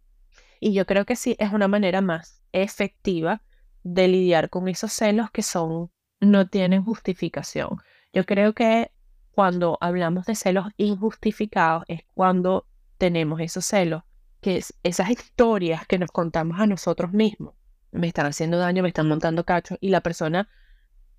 [0.61, 3.43] Y yo creo que sí es una manera más efectiva
[3.87, 7.79] de lidiar con esos celos que son, no tienen justificación.
[8.13, 8.91] Yo creo que
[9.31, 12.67] cuando hablamos de celos injustificados es cuando
[12.99, 14.03] tenemos esos celos,
[14.41, 17.55] que es esas historias que nos contamos a nosotros mismos.
[17.93, 20.49] Me están haciendo daño, me están montando cachos y la persona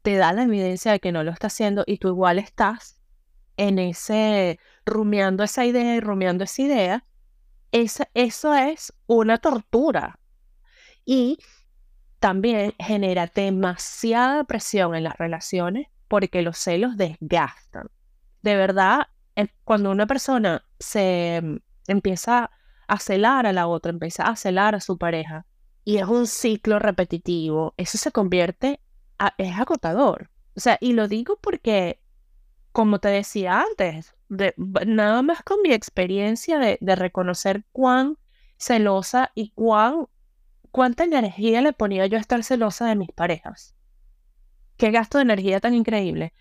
[0.02, 3.00] te da la evidencia de que no lo está haciendo y tú igual estás
[3.56, 7.06] en ese, rumiando esa idea y rumiando esa idea.
[7.72, 10.20] eso es una tortura.
[11.06, 11.40] Y
[12.20, 17.88] también genera demasiada presión en las relaciones porque los celos desgastan.
[18.42, 19.08] De verdad,
[19.64, 22.50] cuando una persona se mm, empieza
[22.88, 25.46] a celar a la otra, empieza a celar a su pareja
[25.84, 28.82] y es un ciclo repetitivo, eso se convierte,
[29.20, 30.30] a, es agotador.
[30.56, 32.02] O sea, y lo digo porque,
[32.72, 34.54] como te decía antes, de,
[34.86, 38.18] nada más con mi experiencia de, de reconocer cuán
[38.58, 40.08] celosa y cuán,
[40.78, 43.74] cuánta energía le ponía yo a estar celosa de mis parejas.
[44.78, 46.34] Qué gasto de energía tan increíble.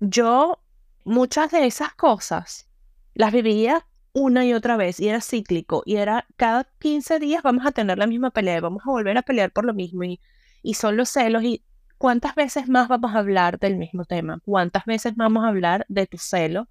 [0.00, 0.62] Yo
[1.04, 2.68] muchas de esas cosas
[3.14, 7.64] las vivía una y otra vez y era cíclico y era cada 15 días vamos
[7.64, 10.20] a tener la misma pelea y vamos a volver a pelear por lo mismo y,
[10.62, 11.64] y son los celos y
[11.96, 16.06] cuántas veces más vamos a hablar del mismo tema, cuántas veces vamos a hablar de
[16.06, 16.68] tu celo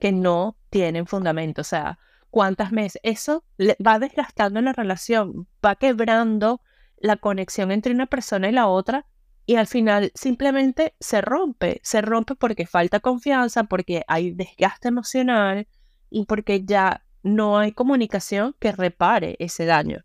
[0.00, 3.44] que no tienen fundamento, o sea, cuántas veces eso
[3.84, 6.60] va desgastando la relación, va quebrando
[6.96, 9.06] la conexión entre una persona y la otra
[9.46, 15.66] y al final simplemente se rompe, se rompe porque falta confianza, porque hay desgaste emocional
[16.10, 20.04] y porque ya no hay comunicación que repare ese daño.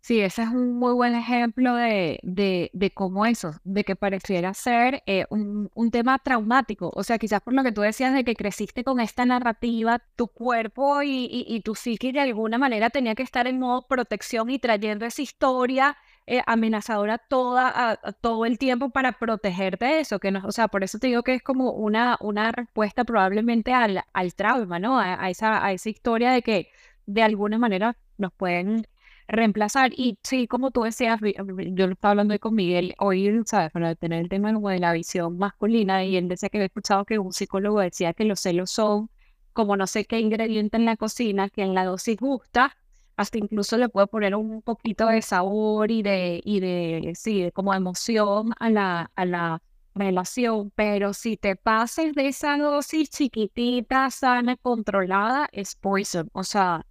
[0.00, 4.54] Sí, ese es un muy buen ejemplo de, de, de cómo eso, de que pareciera
[4.54, 6.90] ser eh, un, un, tema traumático.
[6.94, 10.28] O sea, quizás por lo que tú decías de que creciste con esta narrativa, tu
[10.28, 14.58] cuerpo y, y, tu psique de alguna manera tenía que estar en modo protección y
[14.58, 20.30] trayendo esa historia eh, amenazadora toda, a, todo el tiempo para protegerte de eso, que
[20.30, 24.04] no, o sea, por eso te digo que es como una, una respuesta probablemente al,
[24.12, 24.98] al trauma, ¿no?
[24.98, 26.70] A, esa, a esa historia de que
[27.06, 28.86] de alguna manera nos pueden
[29.28, 29.92] reemplazar.
[29.94, 33.70] Y sí, como tú decías, yo lo estaba hablando hoy con Miguel hoy, ¿sabes?
[33.70, 37.18] Para tener el tema de la visión masculina, y él decía que había escuchado que
[37.18, 39.10] un psicólogo decía que los celos son
[39.52, 42.76] como no sé qué ingrediente en la cocina, que en la dosis gusta,
[43.16, 47.74] hasta incluso le puedo poner un poquito de sabor y de, y de, sí, como
[47.74, 49.62] emoción a la, a la
[49.96, 56.86] relación, pero si te pases de esa dosis chiquitita, sana, controlada, es poison, o sea,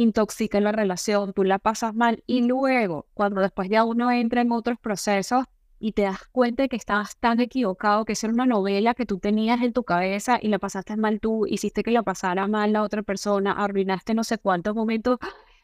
[0.00, 4.50] intoxica la relación, tú la pasas mal y luego, cuando después ya uno entra en
[4.50, 5.44] otros procesos
[5.78, 9.04] y te das cuenta de que estabas tan equivocado, que esa era una novela que
[9.04, 12.72] tú tenías en tu cabeza y la pasaste mal tú, hiciste que la pasara mal
[12.72, 15.18] la otra persona, arruinaste no sé cuántos momentos,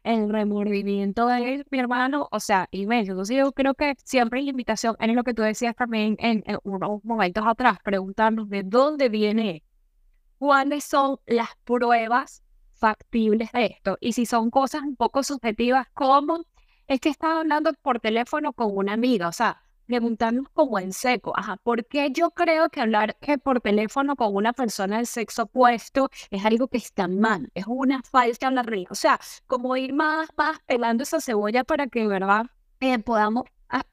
[0.05, 3.13] el remordimiento de mi hermano, o sea, inmenso.
[3.13, 7.03] Entonces yo creo que siempre hay invitación, en lo que tú decías también en, unos
[7.05, 9.65] momentos atrás, preguntarnos de dónde viene,
[10.39, 12.43] cuáles son las pruebas
[12.77, 13.99] factibles de esto.
[14.01, 16.45] Y si son cosas un poco subjetivas, como
[16.87, 21.33] es que estaba hablando por teléfono con una amiga, o sea, preguntarnos como en seco,
[21.37, 25.45] ajá, ¿por qué yo creo que hablar que por teléfono con una persona del sexo
[25.45, 27.51] opuesto es algo que está mal?
[27.55, 28.93] Es una falsa realidad.
[28.93, 32.47] O sea, como ir más, más pelando esa cebolla para que, ¿verdad?
[32.81, 33.45] Eh, podamos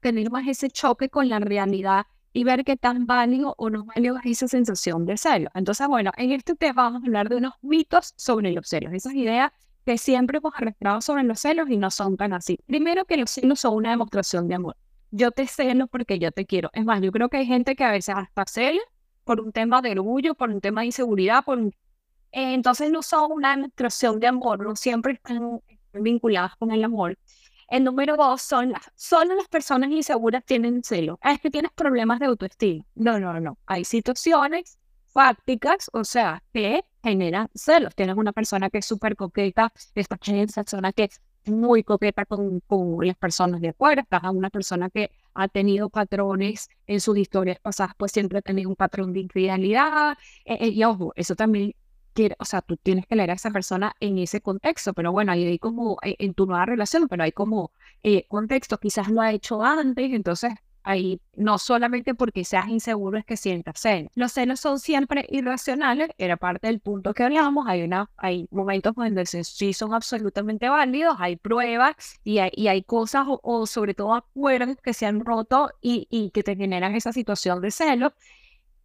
[0.02, 4.18] tener más ese choque con la realidad y ver qué tan válido o no válido
[4.18, 5.50] es esa sensación de celo.
[5.54, 9.14] Entonces, bueno, en este tema vamos a hablar de unos mitos sobre los celos, esas
[9.14, 9.52] ideas
[9.86, 12.60] que siempre hemos arrastrado sobre los celos y no son tan así.
[12.66, 14.76] Primero que los celos son una demostración de amor
[15.14, 16.70] yo te celo porque yo te quiero.
[16.74, 18.82] Es más, yo creo que hay gente que a veces hasta cela
[19.24, 21.60] por un tema de orgullo, por un tema de inseguridad, por
[22.32, 25.62] entonces no son una demostración de amor, no siempre están
[25.94, 27.18] vinculadas con el amor.
[27.74, 31.18] El número dos son las, solo las personas inseguras tienen celo.
[31.24, 32.86] Ah, es que tienes problemas de autoestima.
[32.94, 33.58] No, no, no.
[33.66, 34.78] Hay situaciones
[35.12, 37.96] fácticas, o sea, que generan celos.
[37.96, 41.10] Tienes una persona que es súper coqueta, esta persona que
[41.46, 45.90] muy coqueta con, con, las personas de afuera, estás a una persona que ha tenido
[45.90, 50.68] patrones en sus historias pasadas, pues siempre ha tenido un patrón de infidelidad, eh, eh,
[50.68, 51.74] y ojo, eso también
[52.14, 55.32] quiere, o sea, tú tienes que leer a esa persona en ese contexto, pero bueno,
[55.32, 57.72] ahí hay como, eh, en tu nueva relación, pero hay como
[58.28, 60.54] contexto, quizás lo ha hecho antes, entonces
[60.86, 64.12] Ahí no solamente porque seas inseguro es que sientas celos.
[64.16, 67.68] Los celos son siempre irracionales, era parte del punto que hablábamos.
[67.68, 72.84] Hay, una, hay momentos donde sí son absolutamente válidos, hay pruebas y hay, y hay
[72.84, 77.14] cosas o, sobre todo acuerdos que se han roto y, y que te generan esa
[77.14, 78.12] situación de celos.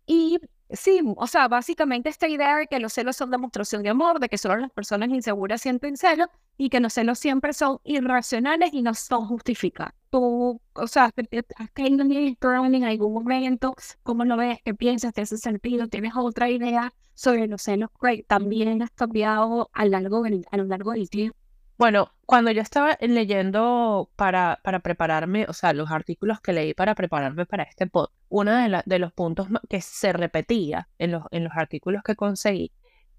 [0.07, 0.39] Y
[0.71, 4.29] Sí, o sea, básicamente esta idea de que los celos son demostración de amor, de
[4.29, 6.29] que solo las personas inseguras sienten celos
[6.59, 9.95] y que los celos siempre son irracionales y no son justificados.
[10.11, 11.11] Tú, o sea,
[11.57, 14.59] has caído en esto en algún momento, ¿cómo lo ves?
[14.63, 15.15] ¿Qué piensas?
[15.15, 15.89] ¿Te hace sentido?
[15.89, 17.89] ¿Tienes otra idea sobre los celos?
[18.27, 21.37] También has cambiado a, largo, a lo largo del tiempo.
[21.79, 26.95] Bueno, cuando yo estaba leyendo para, para prepararme, o sea, los artículos que leí para
[26.95, 31.45] prepararme para este pod, uno de, de los puntos que se repetía en los, en
[31.45, 32.73] los artículos que conseguí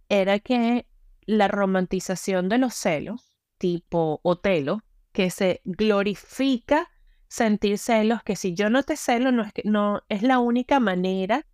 [0.10, 0.88] era que
[1.26, 6.90] la romantización de los celos, tipo Otelo, que se glorifica
[7.28, 10.80] sentir celos, que si yo no te celo, no es, que, no, es la única
[10.80, 11.46] manera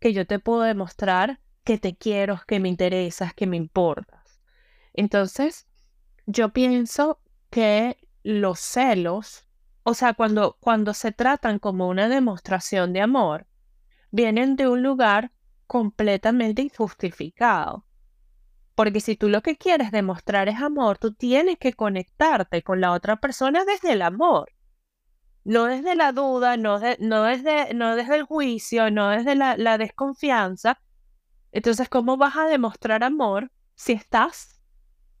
[0.00, 4.40] que yo te puedo demostrar que te quiero, que me interesas, que me importas.
[4.94, 5.66] Entonces,
[6.26, 9.47] yo pienso que los celos,
[9.88, 13.46] o sea, cuando, cuando se tratan como una demostración de amor,
[14.10, 15.32] vienen de un lugar
[15.66, 17.86] completamente injustificado.
[18.74, 22.92] Porque si tú lo que quieres demostrar es amor, tú tienes que conectarte con la
[22.92, 24.52] otra persona desde el amor.
[25.44, 29.78] No desde la duda, no, no, desde, no desde el juicio, no desde la, la
[29.78, 30.82] desconfianza.
[31.50, 34.60] Entonces, ¿cómo vas a demostrar amor si estás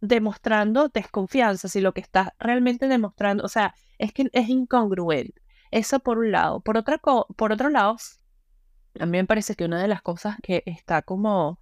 [0.02, 1.68] demostrando desconfianza?
[1.68, 5.40] Si lo que estás realmente demostrando, o sea, es que es incongruente.
[5.70, 6.60] Eso por un lado.
[6.60, 7.96] Por, otra por otro lado,
[8.98, 11.60] a mí me parece que una de las cosas que está como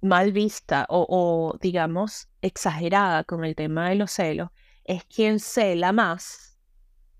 [0.00, 4.48] mal vista o, digamos exagerada con el tema de los celos
[4.84, 6.58] es quien cela más,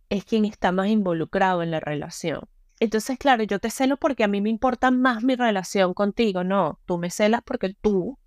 [0.09, 2.49] es quien está más involucrado en la relación.
[2.81, 6.43] Entonces, claro, yo te celo porque a mí me importa más mi relación contigo.
[6.43, 8.19] No, tú me celas porque tú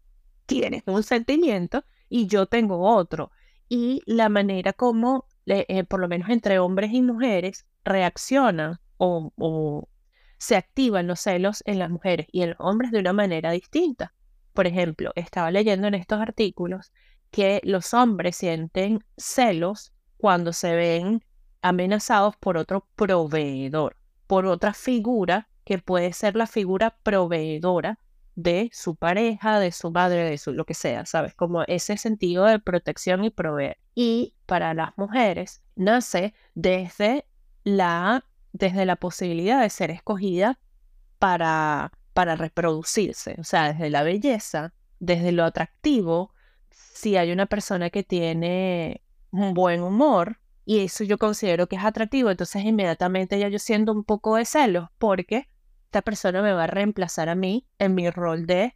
[0.45, 3.32] tienes un sentimiento y yo tengo otro.
[3.67, 9.89] Y la manera como, eh, por lo menos entre hombres y mujeres, reaccionan o, o
[10.38, 14.13] se activan los celos en las mujeres y en los hombres de una manera distinta.
[14.53, 16.91] Por ejemplo, estaba leyendo en estos artículos
[17.32, 21.23] que los hombres sienten celos cuando se ven
[21.62, 27.99] amenazados por otro proveedor, por otra figura que puede ser la figura proveedora
[28.36, 31.36] de su pareja, de su madre, de su lo que sea, ¿sabes?
[31.36, 33.78] Como ese sentido de protección y proveer.
[33.96, 37.26] Y para las mujeres nace desde
[37.63, 40.60] la, desde la posibilidad de ser escogida
[41.19, 46.34] para para reproducirse, o sea, desde la belleza, desde lo atractivo,
[46.72, 51.84] si hay una persona que tiene un buen humor, y eso yo considero que es
[51.84, 55.50] atractivo, entonces inmediatamente ya yo siento un poco de celos porque
[55.93, 58.75] esta persona me va a reemplazar a mí en mi rol de,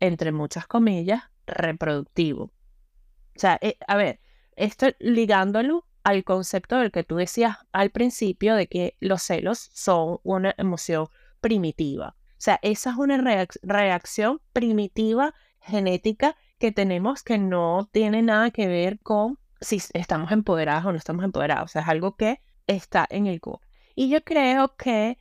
[0.00, 2.44] entre muchas comillas, reproductivo.
[2.44, 4.20] O sea, eh, a ver,
[4.54, 10.18] esto ligándolo al concepto del que tú decías al principio de que los celos son
[10.24, 11.08] una emoción
[11.40, 12.16] primitiva.
[12.32, 18.68] O sea, esa es una reacción primitiva genética que tenemos que no tiene nada que
[18.68, 21.70] ver con si estamos empoderados o no estamos empoderados.
[21.70, 23.62] O sea, es algo que está en el cuerpo.
[23.94, 25.18] Y yo creo que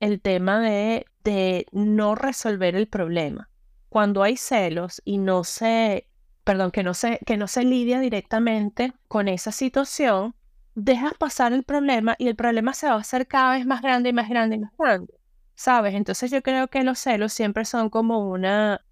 [0.00, 3.48] el tema de, de no resolver el problema,
[3.88, 6.08] cuando hay celos y no se,
[6.44, 10.34] perdón, que no se, que no se lidia directamente con esa situación,
[10.74, 14.10] dejas pasar el problema y el problema se va a hacer cada vez más grande
[14.10, 15.14] y más grande y más grande.
[15.56, 15.94] ¿sabes?
[15.94, 18.84] Entonces yo creo que los celos siempre son como una,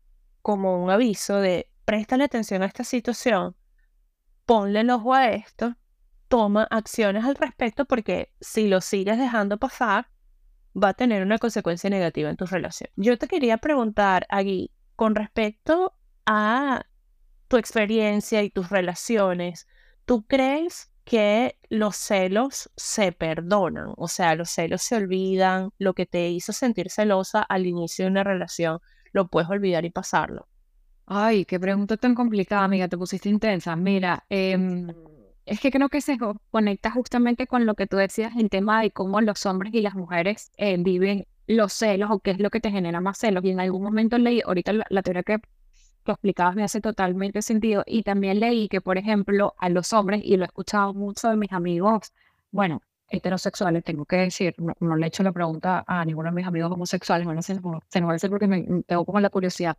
[0.42, 3.54] como un aviso de préstale atención a esta situación,
[4.46, 5.76] ponle el ojo a esto,
[6.28, 10.08] toma acciones al respecto porque si lo sigues dejando pasar,
[10.74, 12.90] va a tener una consecuencia negativa en tu relación.
[12.96, 15.94] Yo te quería preguntar, aquí con respecto
[16.26, 16.87] a
[17.48, 19.66] tu experiencia y tus relaciones,
[20.04, 26.06] ¿tú crees que los celos se perdonan, o sea, los celos se olvidan, lo que
[26.06, 28.80] te hizo sentir celosa al inicio de una relación,
[29.12, 30.48] lo puedes olvidar y pasarlo.
[31.06, 33.76] Ay, qué pregunta tan complicada, amiga, te pusiste intensa.
[33.76, 34.88] Mira, em,
[35.46, 36.18] es que creo que se
[36.50, 39.94] conecta justamente con lo que tú decías en tema de cómo los hombres y las
[39.94, 43.44] mujeres eh, viven los celos o qué es lo que te genera más celos.
[43.44, 45.40] Y en algún momento leí, ahorita la teoría que
[46.04, 47.83] que explicabas me hace totalmente sentido.
[47.87, 51.37] Y también leí que, por ejemplo, a los hombres, y lo he escuchado mucho de
[51.37, 52.12] mis amigos,
[52.50, 56.46] bueno, heterosexuales, tengo que decir, no, le he hecho la pregunta a ninguno de mis
[56.46, 59.76] amigos homosexuales, bueno, se, se me va a decir porque me, tengo como la curiosidad,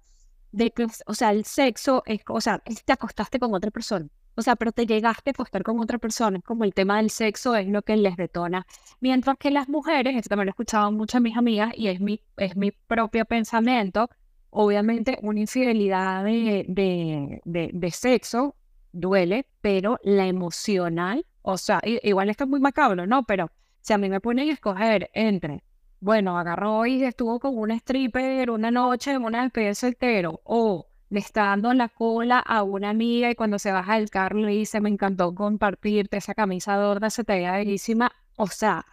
[0.51, 4.07] de que, o sea, el sexo es, o sea, te acostaste con otra persona.
[4.35, 7.55] O sea, pero te llegaste a acostar con otra persona, como el tema del sexo
[7.55, 8.65] es lo que les detona.
[8.99, 11.99] Mientras que las mujeres, esto también lo he escuchado muchas de mis amigas y es
[11.99, 14.09] mi, es mi propio pensamiento,
[14.57, 18.55] Obviamente una infidelidad de, de, sexo
[18.93, 23.23] duele, pero la emocional, o sea, igual está muy macabro, ¿no?
[23.23, 25.61] Pero si a mí me ponen a escoger entre,
[25.99, 31.19] bueno, agarró y estuvo con un stripper una noche en una despedida soltero, o le
[31.19, 34.81] está dando la cola a una amiga y cuando se baja del carro le dice,
[34.81, 38.85] me encantó compartirte esa camisa dorada, se te veía bellísima, o sea,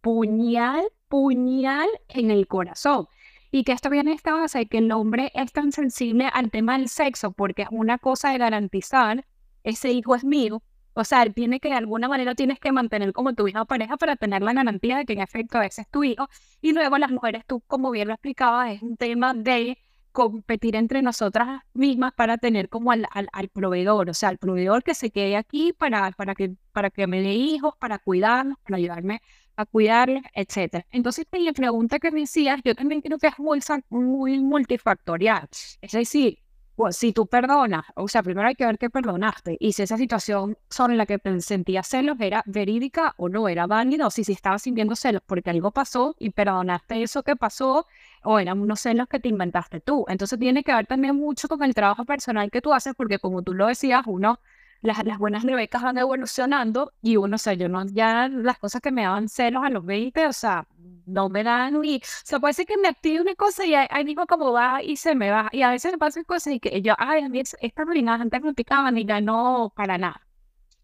[0.00, 3.06] puñal, puñal en el corazón.
[3.50, 6.78] Y que esto viene esta base de que el hombre es tan sensible al tema
[6.78, 9.26] del sexo porque es una cosa de garantizar,
[9.62, 10.62] ese hijo es mío,
[10.94, 14.16] o sea, tiene que de alguna manera tienes que mantener como tu hija pareja para
[14.16, 16.28] tener la garantía de que en efecto ese es tu hijo.
[16.60, 19.78] Y luego las mujeres, tú como bien lo explicabas, es un tema de
[20.12, 24.94] competir entre nosotras mismas para tener como al, al, proveedor, o sea, al proveedor que
[24.94, 29.22] se quede aquí para, para, que, para que me dé hijos, para cuidarnos, para ayudarme
[29.56, 30.84] a cuidarles, etc.
[30.90, 33.60] Entonces, la pregunta que me decías, yo también creo que es muy,
[33.90, 35.48] muy multifactorial.
[35.80, 36.38] Es decir,
[36.82, 39.96] pues, si tú perdonas, o sea, primero hay que ver qué perdonaste y si esa
[39.96, 44.32] situación sobre la que sentías celos era verídica o no era válida, o si, si
[44.32, 47.86] estabas sintiendo celos porque algo pasó y perdonaste eso que pasó,
[48.24, 50.04] o eran unos celos que te inventaste tú.
[50.08, 53.42] Entonces tiene que ver también mucho con el trabajo personal que tú haces, porque como
[53.42, 54.40] tú lo decías, uno
[54.80, 58.82] las, las buenas becas van evolucionando y uno, o sea, yo no, ya las cosas
[58.82, 60.66] que me daban celos a los 20, o sea,
[61.06, 62.02] no me dan y,
[62.34, 65.14] o puede ser que me active una cosa y ahí digo como va y se
[65.14, 65.48] me va.
[65.52, 68.42] Y a veces me pasan cosas y que yo, ay, a mí estas ruinas antes
[68.42, 70.26] me picaban y ya no para nada.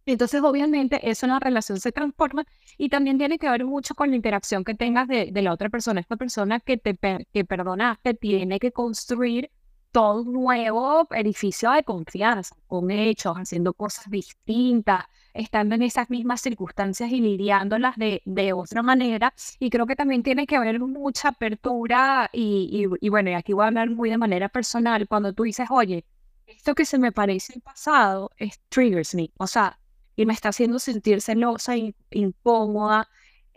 [0.06, 2.46] Entonces, obviamente, eso en la relación se transforma
[2.78, 5.68] y también tiene que ver mucho con la interacción que tengas de, de la otra
[5.68, 6.00] persona.
[6.00, 6.96] Esta persona que te
[7.32, 9.50] que perdonaste tiene que construir
[9.92, 15.04] todo un nuevo edificio de confianza, con hechos, haciendo cosas distintas,
[15.38, 19.32] estando en esas mismas circunstancias y lidiándolas de, otra manera.
[19.60, 23.64] Y creo que también tiene que haber mucha apertura y, y, bueno, y aquí voy
[23.64, 26.04] a hablar muy de manera personal, cuando tú dices, oye,
[26.46, 29.78] esto que se me parece el pasado es triggers me, o sea,
[30.16, 31.74] y me está haciendo sentir celosa,
[32.10, 33.08] incómoda,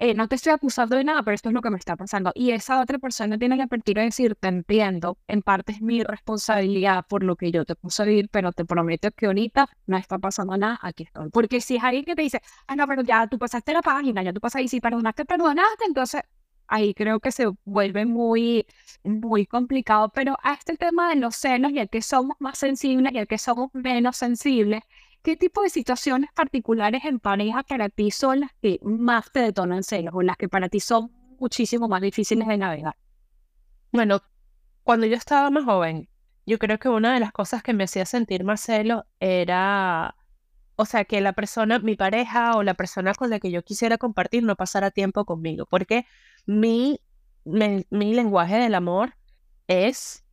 [0.02, 2.32] eh, no te estoy acusando de nada, pero esto es lo que me está pasando.
[2.34, 6.04] Y esa otra persona tiene que partir a decir, te entiendo, en parte es mi
[6.04, 9.98] responsabilidad por lo que yo te puse a vivir, pero te prometo que ahorita no
[9.98, 11.30] está pasando nada, aquí estoy.
[11.30, 14.24] Porque si es alguien que te dice, ah, no, pero ya tú pasaste la página,
[14.24, 16.24] ya tú pasaste y si perdonaste, perdonaste, entonces
[16.68, 18.66] ahí creo que se vuelve muy,
[19.04, 20.10] muy complicado.
[20.16, 23.28] Pero a este tema de los celos y el que somos más sensibles y el
[23.28, 24.82] que somos menos sensibles,
[25.22, 29.84] ¿Qué tipo de situaciones particulares en pareja para ti son las que más te detonan
[29.84, 32.96] celos o las que para ti son muchísimo más difíciles de navegar?
[33.92, 34.22] Bueno,
[34.84, 36.10] cuando yo estaba más joven,
[36.48, 40.16] yo creo que una de las cosas que me hacía sentir más celos era,
[40.76, 44.00] o sea, que la persona, mi pareja o la persona con la que yo quisiera
[44.00, 46.08] compartir no pasara tiempo conmigo, porque
[46.48, 47.00] mi,
[47.46, 49.14] mi, mi lenguaje del amor
[49.68, 50.26] es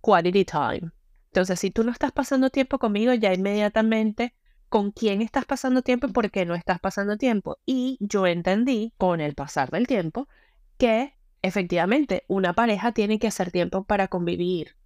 [0.00, 0.92] quality time.
[1.32, 4.34] Entonces, si tú no estás pasando tiempo conmigo, ya inmediatamente
[4.68, 7.58] con quién estás pasando tiempo y por qué no estás pasando tiempo.
[7.66, 10.28] Y yo entendí con el pasar del tiempo
[10.76, 14.76] que efectivamente una pareja tiene que hacer tiempo para convivir,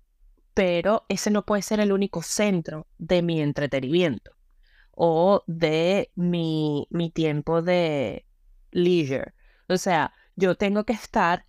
[0.53, 4.33] pero ese no puede ser el único centro de mi entretenimiento
[4.93, 8.27] o de mi, mi tiempo de
[8.71, 9.33] leisure.
[9.69, 11.47] O sea, yo tengo que estar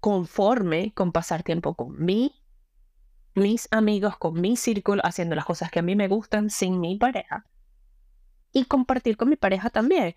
[0.00, 2.02] conforme con pasar tiempo con
[3.34, 6.96] mis amigos, con mi círculo, haciendo las cosas que a mí me gustan sin mi
[6.96, 7.46] pareja.
[8.52, 10.16] Y compartir con mi pareja también.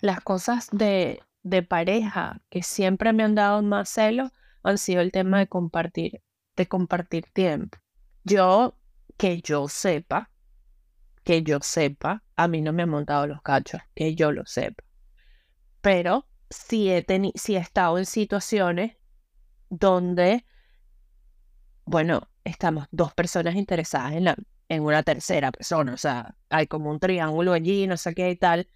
[0.00, 4.30] Las cosas de, de pareja que siempre me han dado más celo
[4.62, 6.22] han sido el tema de compartir,
[6.56, 7.78] de compartir tiempo.
[8.24, 8.74] Yo,
[9.16, 10.30] que yo sepa,
[11.24, 14.84] que yo sepa, a mí no me han montado los cachos, que yo lo sepa.
[15.80, 17.04] Pero si he,
[17.34, 18.96] si he estado en situaciones
[19.70, 20.44] donde
[21.88, 24.36] bueno, estamos dos personas interesadas en, la,
[24.68, 28.36] en una tercera persona, o sea, hay como un triángulo allí, no sé qué y
[28.36, 28.68] tal.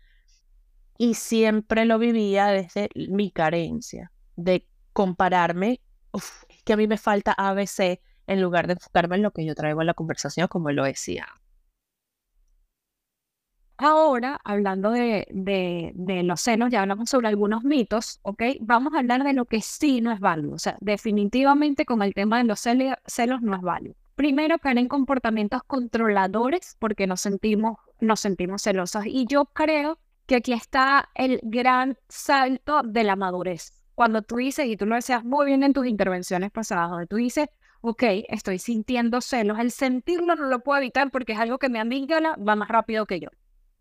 [0.97, 5.81] Y siempre lo vivía desde mi carencia, de compararme,
[6.65, 9.81] que a mí me falta ABC en lugar de enfocarme en lo que yo traigo
[9.81, 11.27] en la conversación, como lo decía.
[13.79, 18.43] Ahora, hablando de, de, los celos, ya hablamos sobre algunos mitos, ¿ok?
[18.61, 20.55] Vamos a hablar de lo que sí no es válido.
[20.55, 23.95] O sea, definitivamente con el tema de los celos, no es válido.
[24.15, 29.05] Primero, caer en comportamientos controladores porque nos sentimos, nos sentimos celosos.
[29.07, 33.73] Y yo creo que aquí está el gran salto de la madurez.
[33.95, 37.17] Cuando tú dices, y tú lo decías muy bien en tus intervenciones pasadas, donde tú
[37.17, 37.49] dices,
[37.81, 41.81] ok, estoy sintiendo celos, el sentirlo no lo puedo evitar porque es algo que me
[41.81, 43.29] amígdala va más rápido que yo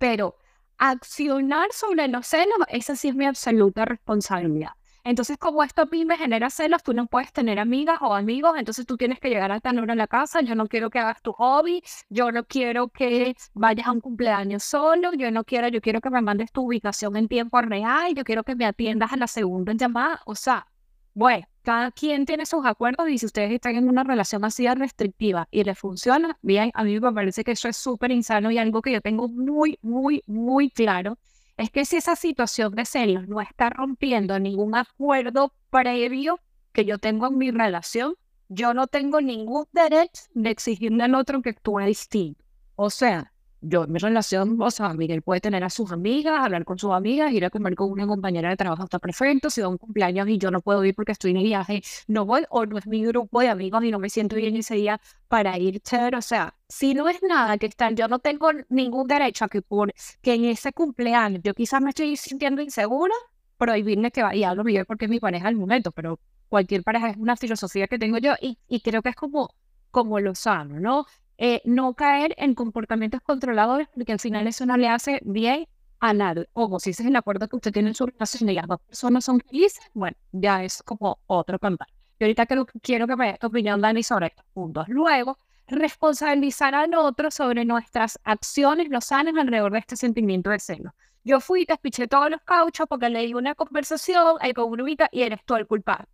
[0.01, 0.35] pero
[0.79, 4.71] accionar sobre los celos, esa sí es mi absoluta responsabilidad.
[5.03, 8.53] Entonces, como esto a mí me genera celos, tú no puedes tener amigas o amigos,
[8.57, 10.97] entonces tú tienes que llegar a tan hora a la casa, yo no quiero que
[10.97, 15.67] hagas tu hobby, yo no quiero que vayas a un cumpleaños solo, yo no quiero,
[15.67, 19.13] yo quiero que me mandes tu ubicación en tiempo real, yo quiero que me atiendas
[19.13, 20.65] a la segunda llamada, o sea,
[21.13, 25.47] bueno, cada quien tiene sus acuerdos y si ustedes están en una relación así restrictiva
[25.51, 28.81] y les funciona, bien, a mí me parece que eso es súper insano y algo
[28.81, 31.17] que yo tengo muy, muy, muy claro
[31.57, 36.39] es que si esa situación de celos no está rompiendo ningún acuerdo previo
[36.71, 38.15] que yo tengo en mi relación,
[38.49, 42.43] yo no tengo ningún derecho de exigirle al otro que actúe distinto.
[42.75, 43.30] O sea,
[43.61, 47.31] yo mi relación, o sea, Miguel puede tener a sus amigas, hablar con sus amigas,
[47.31, 50.37] ir a comer con una compañera de trabajo está perfecto, si da un cumpleaños y
[50.37, 53.39] yo no puedo ir porque estoy en viaje, no voy, o no es mi grupo
[53.41, 56.93] de amigos y no me siento bien ese día para ir chévere, o sea, si
[56.93, 60.45] no es nada que están, yo no tengo ningún derecho a que por que en
[60.45, 63.13] ese cumpleaños yo quizás me estoy sintiendo insegura,
[63.57, 67.17] prohibirme que vaya, hablo Miguel porque es mi pareja al momento, pero cualquier pareja es
[67.17, 69.49] una filosofía que tengo yo y, y creo que es como
[69.91, 71.05] como lo sano, ¿no?
[71.43, 75.67] Eh, no caer en comportamientos controladores porque al final eso no le hace bien
[75.99, 76.47] a nadie.
[76.53, 78.79] O si ese es el acuerdo que usted tiene en su relación y las dos
[78.81, 81.87] personas son felices, bueno, ya es como otro cantar.
[82.19, 84.87] Y ahorita quiero que me dé tu opinión, Dani, sobre estos puntos.
[84.87, 85.35] Luego,
[85.65, 90.93] responsabilizar al otro sobre nuestras acciones lo sanas alrededor de este sentimiento de celo.
[91.23, 95.09] Yo fui y te espiché todos los cauchos porque leí una conversación ahí con una
[95.11, 96.05] y eres tú el culpable.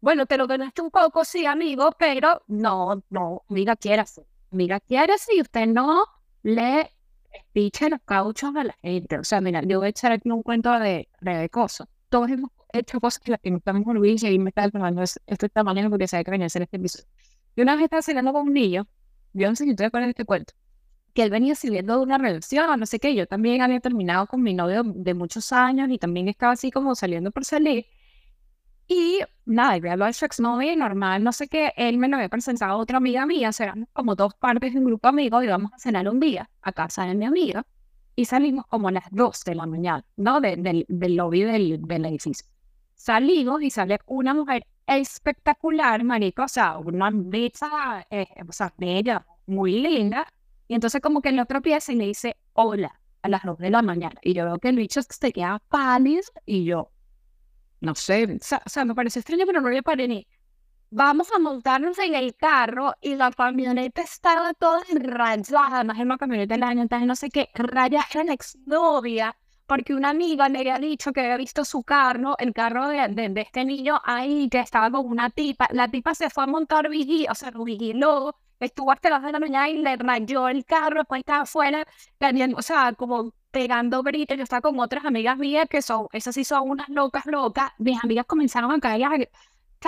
[0.00, 4.20] Bueno, te lo ganaste un poco, sí, amigo, pero no, no, amiga, quieras.
[4.52, 6.04] Amiga, quieras y usted no
[6.42, 6.90] le
[7.32, 9.18] espiche los cauchos a la gente.
[9.18, 11.88] O sea, mira, yo voy a echar aquí un cuento de, de cosas.
[12.08, 15.48] Todos hemos hecho cosas que las que no estamos olvidando y me está tomando este
[15.48, 17.06] tamaño porque sabe que venía a hacer este episodio.
[17.56, 18.86] Yo una vez estaba cenando con un niño,
[19.32, 20.52] yo no sé si ustedes de este cuento,
[21.14, 24.42] que él venía sirviendo de una relación, no sé qué, yo también había terminado con
[24.42, 27.86] mi novio de muchos años y también estaba así como saliendo por salir.
[28.88, 32.28] Y nada, yo habló de su exnovia normal, no sé qué, él me lo había
[32.28, 35.72] presentado a otra amiga mía, sea, como dos partes de un grupo amigo y íbamos
[35.72, 37.64] a cenar un día a casa de mi amiga
[38.14, 40.40] y salimos como a las dos de la mañana, ¿no?
[40.40, 42.46] del, del lobby del, del edificio.
[42.94, 49.26] Salimos y sale una mujer espectacular, marico, o sea, una bella, eh, o sea, bella,
[49.46, 50.26] muy linda.
[50.68, 53.70] Y entonces como que el otro pie se le dice, hola, a las dos de
[53.70, 54.18] la mañana.
[54.22, 56.90] Y yo veo que el bicho se queda pálido y yo,
[57.80, 60.26] no sé, o sea, me parece extraño, pero no le paré ni.
[60.90, 66.18] Vamos a montarnos en el carro y la camioneta estaba toda rayada, además es una
[66.18, 70.60] camioneta del año, entonces no sé qué, raya era la exnovia porque una amiga le
[70.60, 74.60] había dicho que había visto su carro, el carro de, de, este niño ahí, que
[74.60, 75.68] estaba con una tipa.
[75.72, 79.40] La tipa se fue a montar vigil, o sea, vigiló, estuvo hasta las de la
[79.40, 81.86] mañana y le rayó el carro, después estaba afuera,
[82.56, 84.36] o sea, como pegando gritos.
[84.36, 87.72] Yo estaba con otras amigas mías que son, esas sí son unas locas, locas.
[87.78, 89.30] Mis amigas comenzaron a caer,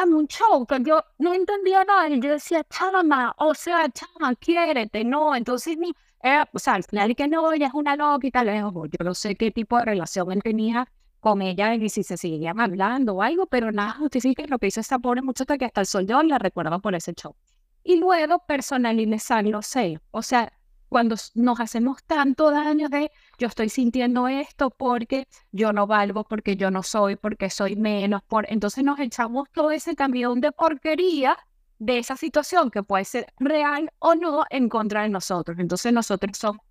[0.07, 2.09] un show, que yo no entendía nada.
[2.09, 5.35] Yo decía, chama, o sea, chama, quiérete, no.
[5.35, 5.93] Entonces, mi
[6.29, 9.15] eh, o sea, al final que no, ella es una loca y tal, yo no
[9.15, 10.89] sé qué tipo de relación él tenía
[11.21, 14.81] con ella y si se seguían hablando o algo, pero nada justifica lo que hizo
[14.81, 17.35] esta pobre muchacha que hasta el sol de hoy la recuerdo por ese show.
[17.83, 20.53] Y luego personalizar los sellos, o sea,
[20.89, 26.57] cuando nos hacemos tanto daño de yo estoy sintiendo esto porque yo no valgo, porque
[26.57, 28.47] yo no soy, porque soy menos, por...
[28.51, 31.37] entonces nos echamos todo ese camión de porquería
[31.79, 35.59] de esa situación que puede ser real o no en contra de nosotros.
[35.59, 36.63] Entonces nosotros somos,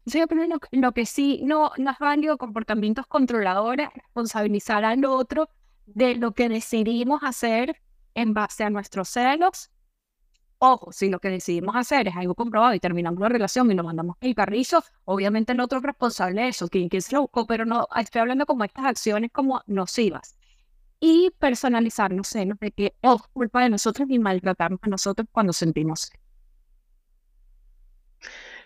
[0.71, 5.49] lo, que sí no, no es válido, comportamientos controladores, responsabilizar al otro
[5.85, 7.81] de lo que decidimos hacer
[8.15, 9.71] en base a nuestros celos.
[10.59, 13.85] Ojo, si lo que decidimos hacer es algo comprobado y terminamos la relación y nos
[13.85, 17.45] mandamos el carrizo, obviamente el otro es responsable de eso, quien, quien se lo buscó,
[17.45, 20.36] pero no, estoy hablando como estas acciones como nocivas
[20.99, 25.53] y personalizar los celos de que es culpa de nosotros y maltratarnos a nosotros cuando
[25.53, 26.11] sentimos.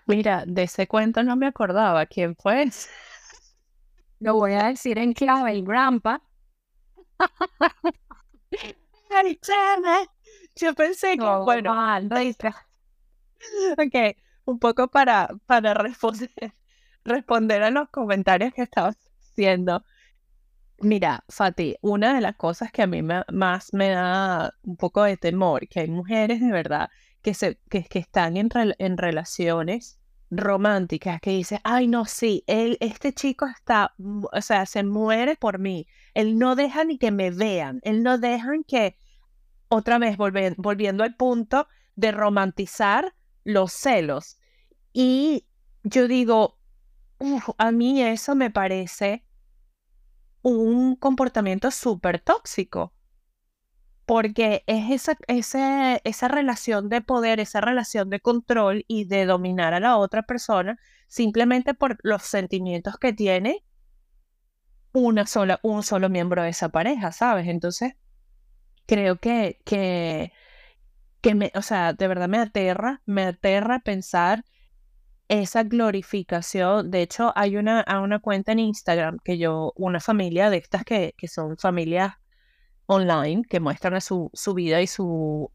[0.06, 2.70] Mira, de ese cuento no me acordaba quién fue.
[4.20, 6.22] Lo voy a decir en clave, el grandpa.
[10.56, 11.74] Yo pensé que, bueno,
[13.78, 13.96] ok,
[14.46, 16.30] un poco para, para responder,
[17.04, 19.84] responder a los comentarios que estabas haciendo.
[20.84, 25.16] Mira, Fati, una de las cosas que a mí más me da un poco de
[25.16, 26.90] temor, que hay mujeres de verdad
[27.22, 30.00] que, se, que, están en, en relaciones
[30.32, 35.60] románticas que dicen, ay, no, sí, él, este chico está, o sea, se muere por
[35.60, 38.98] mí, él no deja ni que me vean, él no deja que,
[39.68, 43.14] otra vez volviendo al punto de romantizar
[43.44, 44.38] los celos.
[44.92, 45.48] Y
[45.84, 46.58] yo digo,
[47.58, 49.24] a mí eso me parece
[50.42, 52.94] un comportamiento súper tóxico.
[54.06, 55.18] Porque es esa,
[56.04, 60.80] esa relación de poder, esa relación de control y de dominar a la otra persona
[61.08, 63.64] simplemente por los sentimientos que tiene
[64.94, 67.48] una sola, un solo miembro de esa pareja, ¿sabes?
[67.48, 67.94] Entonces,
[68.86, 70.32] creo que, que,
[71.22, 74.46] que me, o sea, de verdad me aterra, me aterra pensar
[75.32, 76.92] esa glorificación.
[76.92, 81.16] De hecho, hay una, una cuenta en Instagram que yo, una familia de estas que,
[81.18, 82.16] que son familias
[82.86, 85.50] online, que muestran su, su vida y, su,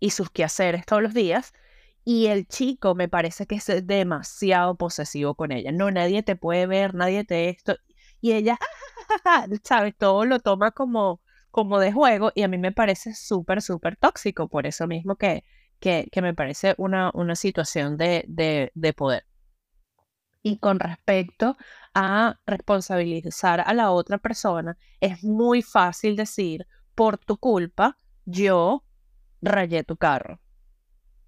[0.00, 1.52] y sus quehaceres todos los días.
[2.04, 5.70] Y el chico me parece que es demasiado posesivo con ella.
[5.70, 7.76] No, nadie te puede ver, nadie te esto.
[8.20, 8.58] Y ella,
[9.64, 9.94] ¿sabes?
[9.96, 11.20] Todo lo toma como,
[11.52, 14.48] como de juego y a mí me parece súper, súper tóxico.
[14.48, 15.44] Por eso mismo que,
[15.80, 19.26] que, me parece una, una situación de, de, poder.
[20.42, 21.56] Y con respecto
[21.94, 28.84] a responsabilizar a la otra persona, es muy fácil decir, por tu culpa, yo
[29.42, 30.40] rayé tu carro.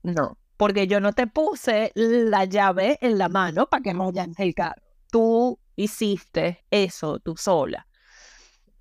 [0.02, 4.38] no, porque yo no te puse la llave en la mano para que no vayas
[4.38, 4.82] el carro.
[5.10, 7.88] Tú hiciste eso tú sola.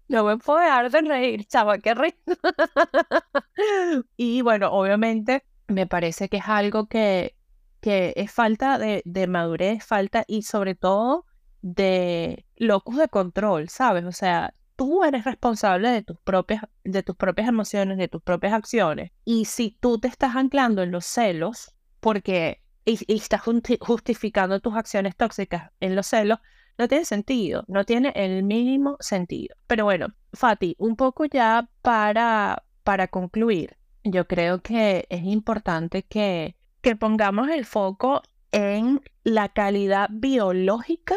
[0.08, 2.18] No me puedo dejar de reír, chava, qué risa.
[4.18, 7.36] y bueno, obviamente me parece que es algo que,
[7.82, 11.26] que es falta de, de madurez, falta y sobre todo
[11.62, 14.06] de locus de control, ¿sabes?
[14.06, 18.54] O sea, tú eres responsable de tus propias, de tus propias emociones, de tus propias
[18.54, 19.12] acciones.
[19.26, 25.16] Y si tú te estás anclando en los celos, porque y, estás justificando tus acciones
[25.16, 26.40] tóxicas en los celos,
[26.78, 29.56] no tiene sentido, no tiene el mínimo sentido.
[29.68, 36.56] Pero bueno, Fati, un poco ya para, para concluir, yo creo que es importante que,
[36.82, 38.22] que pongamos el foco
[38.52, 41.16] en la calidad biológica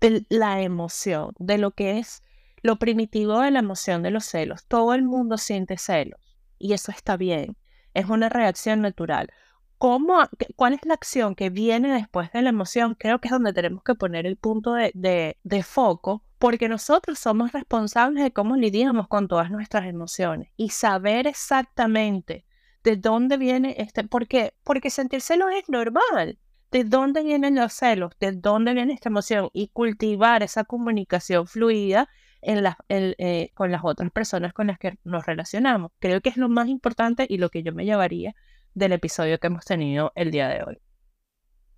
[0.00, 2.22] de la emoción, de lo que es
[2.62, 4.66] lo primitivo de la emoción de los celos.
[4.66, 6.20] Todo el mundo siente celos
[6.58, 7.56] y eso está bien,
[7.92, 9.28] es una reacción natural.
[9.78, 10.18] ¿Cómo,
[10.56, 12.94] ¿Cuál es la acción que viene después de la emoción?
[12.94, 17.52] Creo que es donde tenemos que poner el punto de, de, foco, porque nosotros somos
[17.52, 22.44] responsables de cómo lidiamos con todas nuestras emociones y saber exactamente
[22.82, 26.38] de dónde viene este, porque, porque sentir celos es normal.
[26.70, 28.12] ¿De dónde vienen los celos?
[28.20, 29.48] ¿De dónde viene esta emoción?
[29.54, 32.10] Y cultivar esa comunicación fluida
[32.42, 35.92] en eh, con las otras personas con las que nos relacionamos.
[35.98, 38.34] Creo que es lo más importante y lo que yo me llevaría
[38.74, 40.83] del episodio que hemos tenido el día de hoy.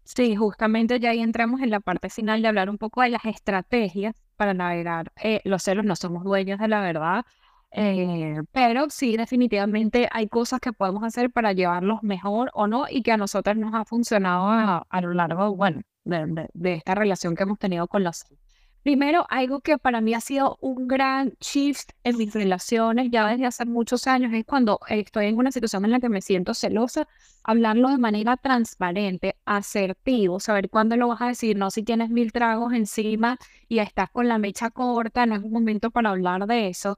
[0.06, 3.24] Sí, justamente ya ahí entramos en la parte final de hablar un poco de las
[3.24, 5.84] estrategias para navegar eh, los celos.
[5.84, 7.24] No somos dueños de la verdad,
[7.72, 13.02] eh, pero sí, definitivamente hay cosas que podemos hacer para llevarlos mejor o no y
[13.02, 17.42] que a nosotros nos ha funcionado a, lo largo, bueno, de, de, esta relación que
[17.42, 18.45] hemos tenido con los celos.
[18.86, 23.44] Primero, algo que para mí ha sido un gran shift en mis relaciones ya desde
[23.44, 27.08] hace muchos años es cuando estoy en una situación en la que me siento celosa,
[27.42, 32.30] hablarlo de manera transparente, asertivo, saber cuándo lo vas a decir, no si tienes mil
[32.30, 36.68] tragos encima y estás con la mecha corta, no es un momento para hablar de
[36.68, 36.96] eso.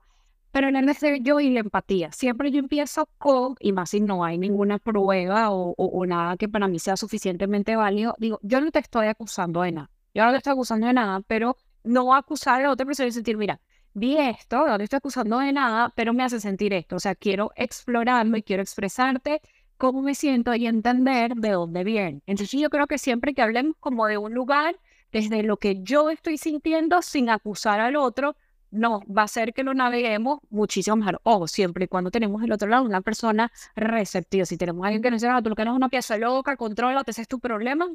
[0.51, 2.11] Pero el NC yo y la empatía.
[2.11, 6.47] Siempre yo empiezo con, y más si no hay ninguna prueba o, o nada que
[6.47, 9.89] para mí sea suficientemente válido, digo, yo no te estoy acusando de nada.
[10.13, 13.11] Yo no te estoy acusando de nada, pero no acusar a la otra persona y
[13.11, 13.59] sentir, mira,
[13.93, 16.95] vi esto, no te estoy acusando de nada, pero me hace sentir esto.
[16.95, 19.41] O sea, quiero explorarlo y quiero expresarte
[19.77, 22.21] cómo me siento y entender de dónde viene.
[22.25, 24.77] Entonces yo creo que siempre que hablemos como de un lugar,
[25.11, 28.35] desde lo que yo estoy sintiendo sin acusar al otro,
[28.71, 31.19] no, va a ser que lo naveguemos muchísimo mejor.
[31.23, 34.45] O siempre y cuando tenemos el otro lado una persona receptiva.
[34.45, 36.55] Si tenemos alguien que nos dice, ah, tú lo que no es una pieza loca,
[36.57, 37.87] controla, ese es tu problema.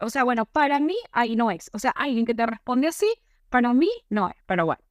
[0.00, 1.70] O sea, bueno, para mí ahí no es.
[1.72, 3.12] O sea, alguien que te responde así,
[3.52, 4.82] para mí no es, pero bueno.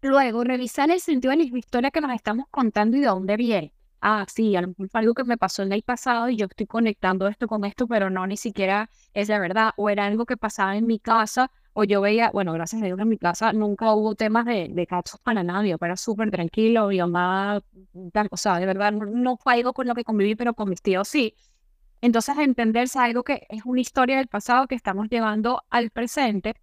[0.00, 3.74] Luego, revisar el sentido de la historia que nos estamos contando y de dónde viene.
[4.00, 6.66] Ah, sí, a lo mejor algo que me pasó en el pasado y yo estoy
[6.66, 9.72] conectando esto con esto, pero no, ni siquiera es la verdad.
[9.76, 13.00] O era algo que pasaba en mi casa, o yo veía, bueno, gracias a Dios
[13.00, 16.98] en mi casa nunca hubo temas de, de cachos para nadie, era súper tranquilo, mi
[16.98, 17.60] mamá,
[18.12, 21.08] tal cosa, de verdad, no, fue algo con lo que conviví, pero con mis tíos
[21.08, 21.34] sí.
[22.00, 26.54] Entonces, entenderse algo que es una historia del pasado que estamos llevando al presente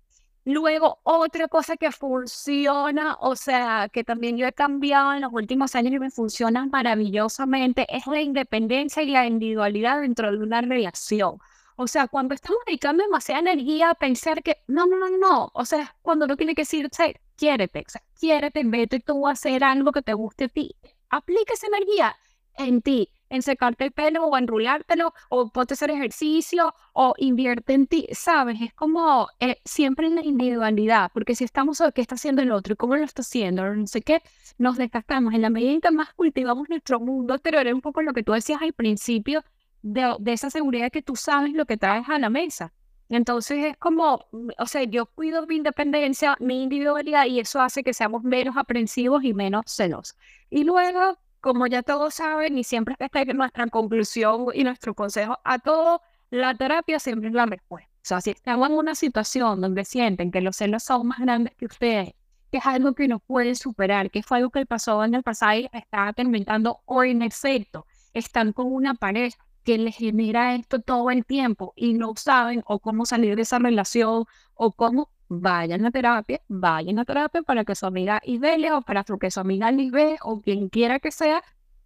[0.48, 5.74] Luego, otra cosa que funciona, o sea, que también yo he cambiado en los últimos
[5.74, 11.40] años y me funciona maravillosamente, es la independencia y la individualidad dentro de una relación.
[11.78, 15.66] O sea, cuando estamos dedicando demasiada energía a pensar que no, no, no, no, o
[15.66, 19.92] sea, cuando no tiene que decirse, quiérete, o sea, quiérete, vete tú a hacer algo
[19.92, 20.76] que te guste a ti,
[21.10, 22.16] aplica esa energía
[22.58, 27.74] en ti en secarte el pelo o enrulártelo o ponte a hacer ejercicio o invierte
[27.74, 28.62] en ti, ¿sabes?
[28.62, 32.76] Es como eh, siempre en la individualidad, porque si estamos, ¿qué está haciendo el otro?
[32.76, 33.64] ¿Cómo lo está haciendo?
[33.76, 34.22] No sé qué,
[34.58, 35.34] nos desgastamos.
[35.34, 38.24] En la medida en que más cultivamos nuestro mundo pero era un poco lo que
[38.24, 39.44] tú decías al principio,
[39.82, 42.74] de, de esa seguridad que tú sabes lo que traes a la mesa.
[43.10, 47.84] Entonces es como, mm, o sea, yo cuido mi independencia, mi individualidad y eso hace
[47.84, 50.18] que seamos menos aprensivos y menos celosos.
[50.50, 55.38] Y luego como ya todos saben, y siempre esta es nuestra conclusión y nuestro consejo
[55.44, 57.88] a todo, la terapia siempre es la respuesta.
[57.98, 61.54] O sea, si estamos en una situación donde sienten que los celos son más grandes
[61.56, 62.16] que ustedes,
[62.52, 65.60] que es algo que no pueden superar, que fue algo que pasó en el pasado
[65.60, 67.86] y está atormentando, o en efecto,
[68.16, 72.80] están con una pareja que les genera esto todo el tiempo y no saben o
[72.80, 74.26] cómo salir de esa relación
[74.56, 79.04] o cómo vayan a terapia, vayan a terapia para que su amiga Ibelia o para
[79.04, 81.44] que su amiga Libe o quien quiera que sea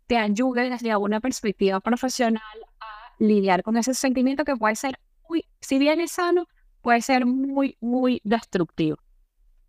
[0.07, 2.41] te ayude desde una perspectiva profesional
[2.79, 6.47] a lidiar con ese sentimiento que puede ser, muy, si bien es sano,
[6.81, 8.97] puede ser muy, muy destructivo.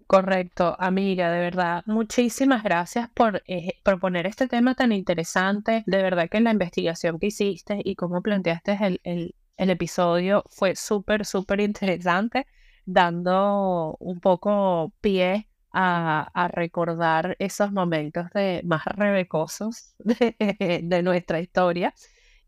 [0.06, 1.84] Correcto, amiga, de verdad.
[1.86, 5.84] Muchísimas gracias por eh, proponer este tema tan interesante.
[5.86, 10.74] De verdad que la investigación que hiciste y cómo planteaste el, el, el episodio fue
[10.74, 12.46] súper, súper interesante,
[12.86, 21.40] dando un poco pie a, a, recordar esos momentos de, más rebecosos de, de nuestra
[21.40, 21.94] historia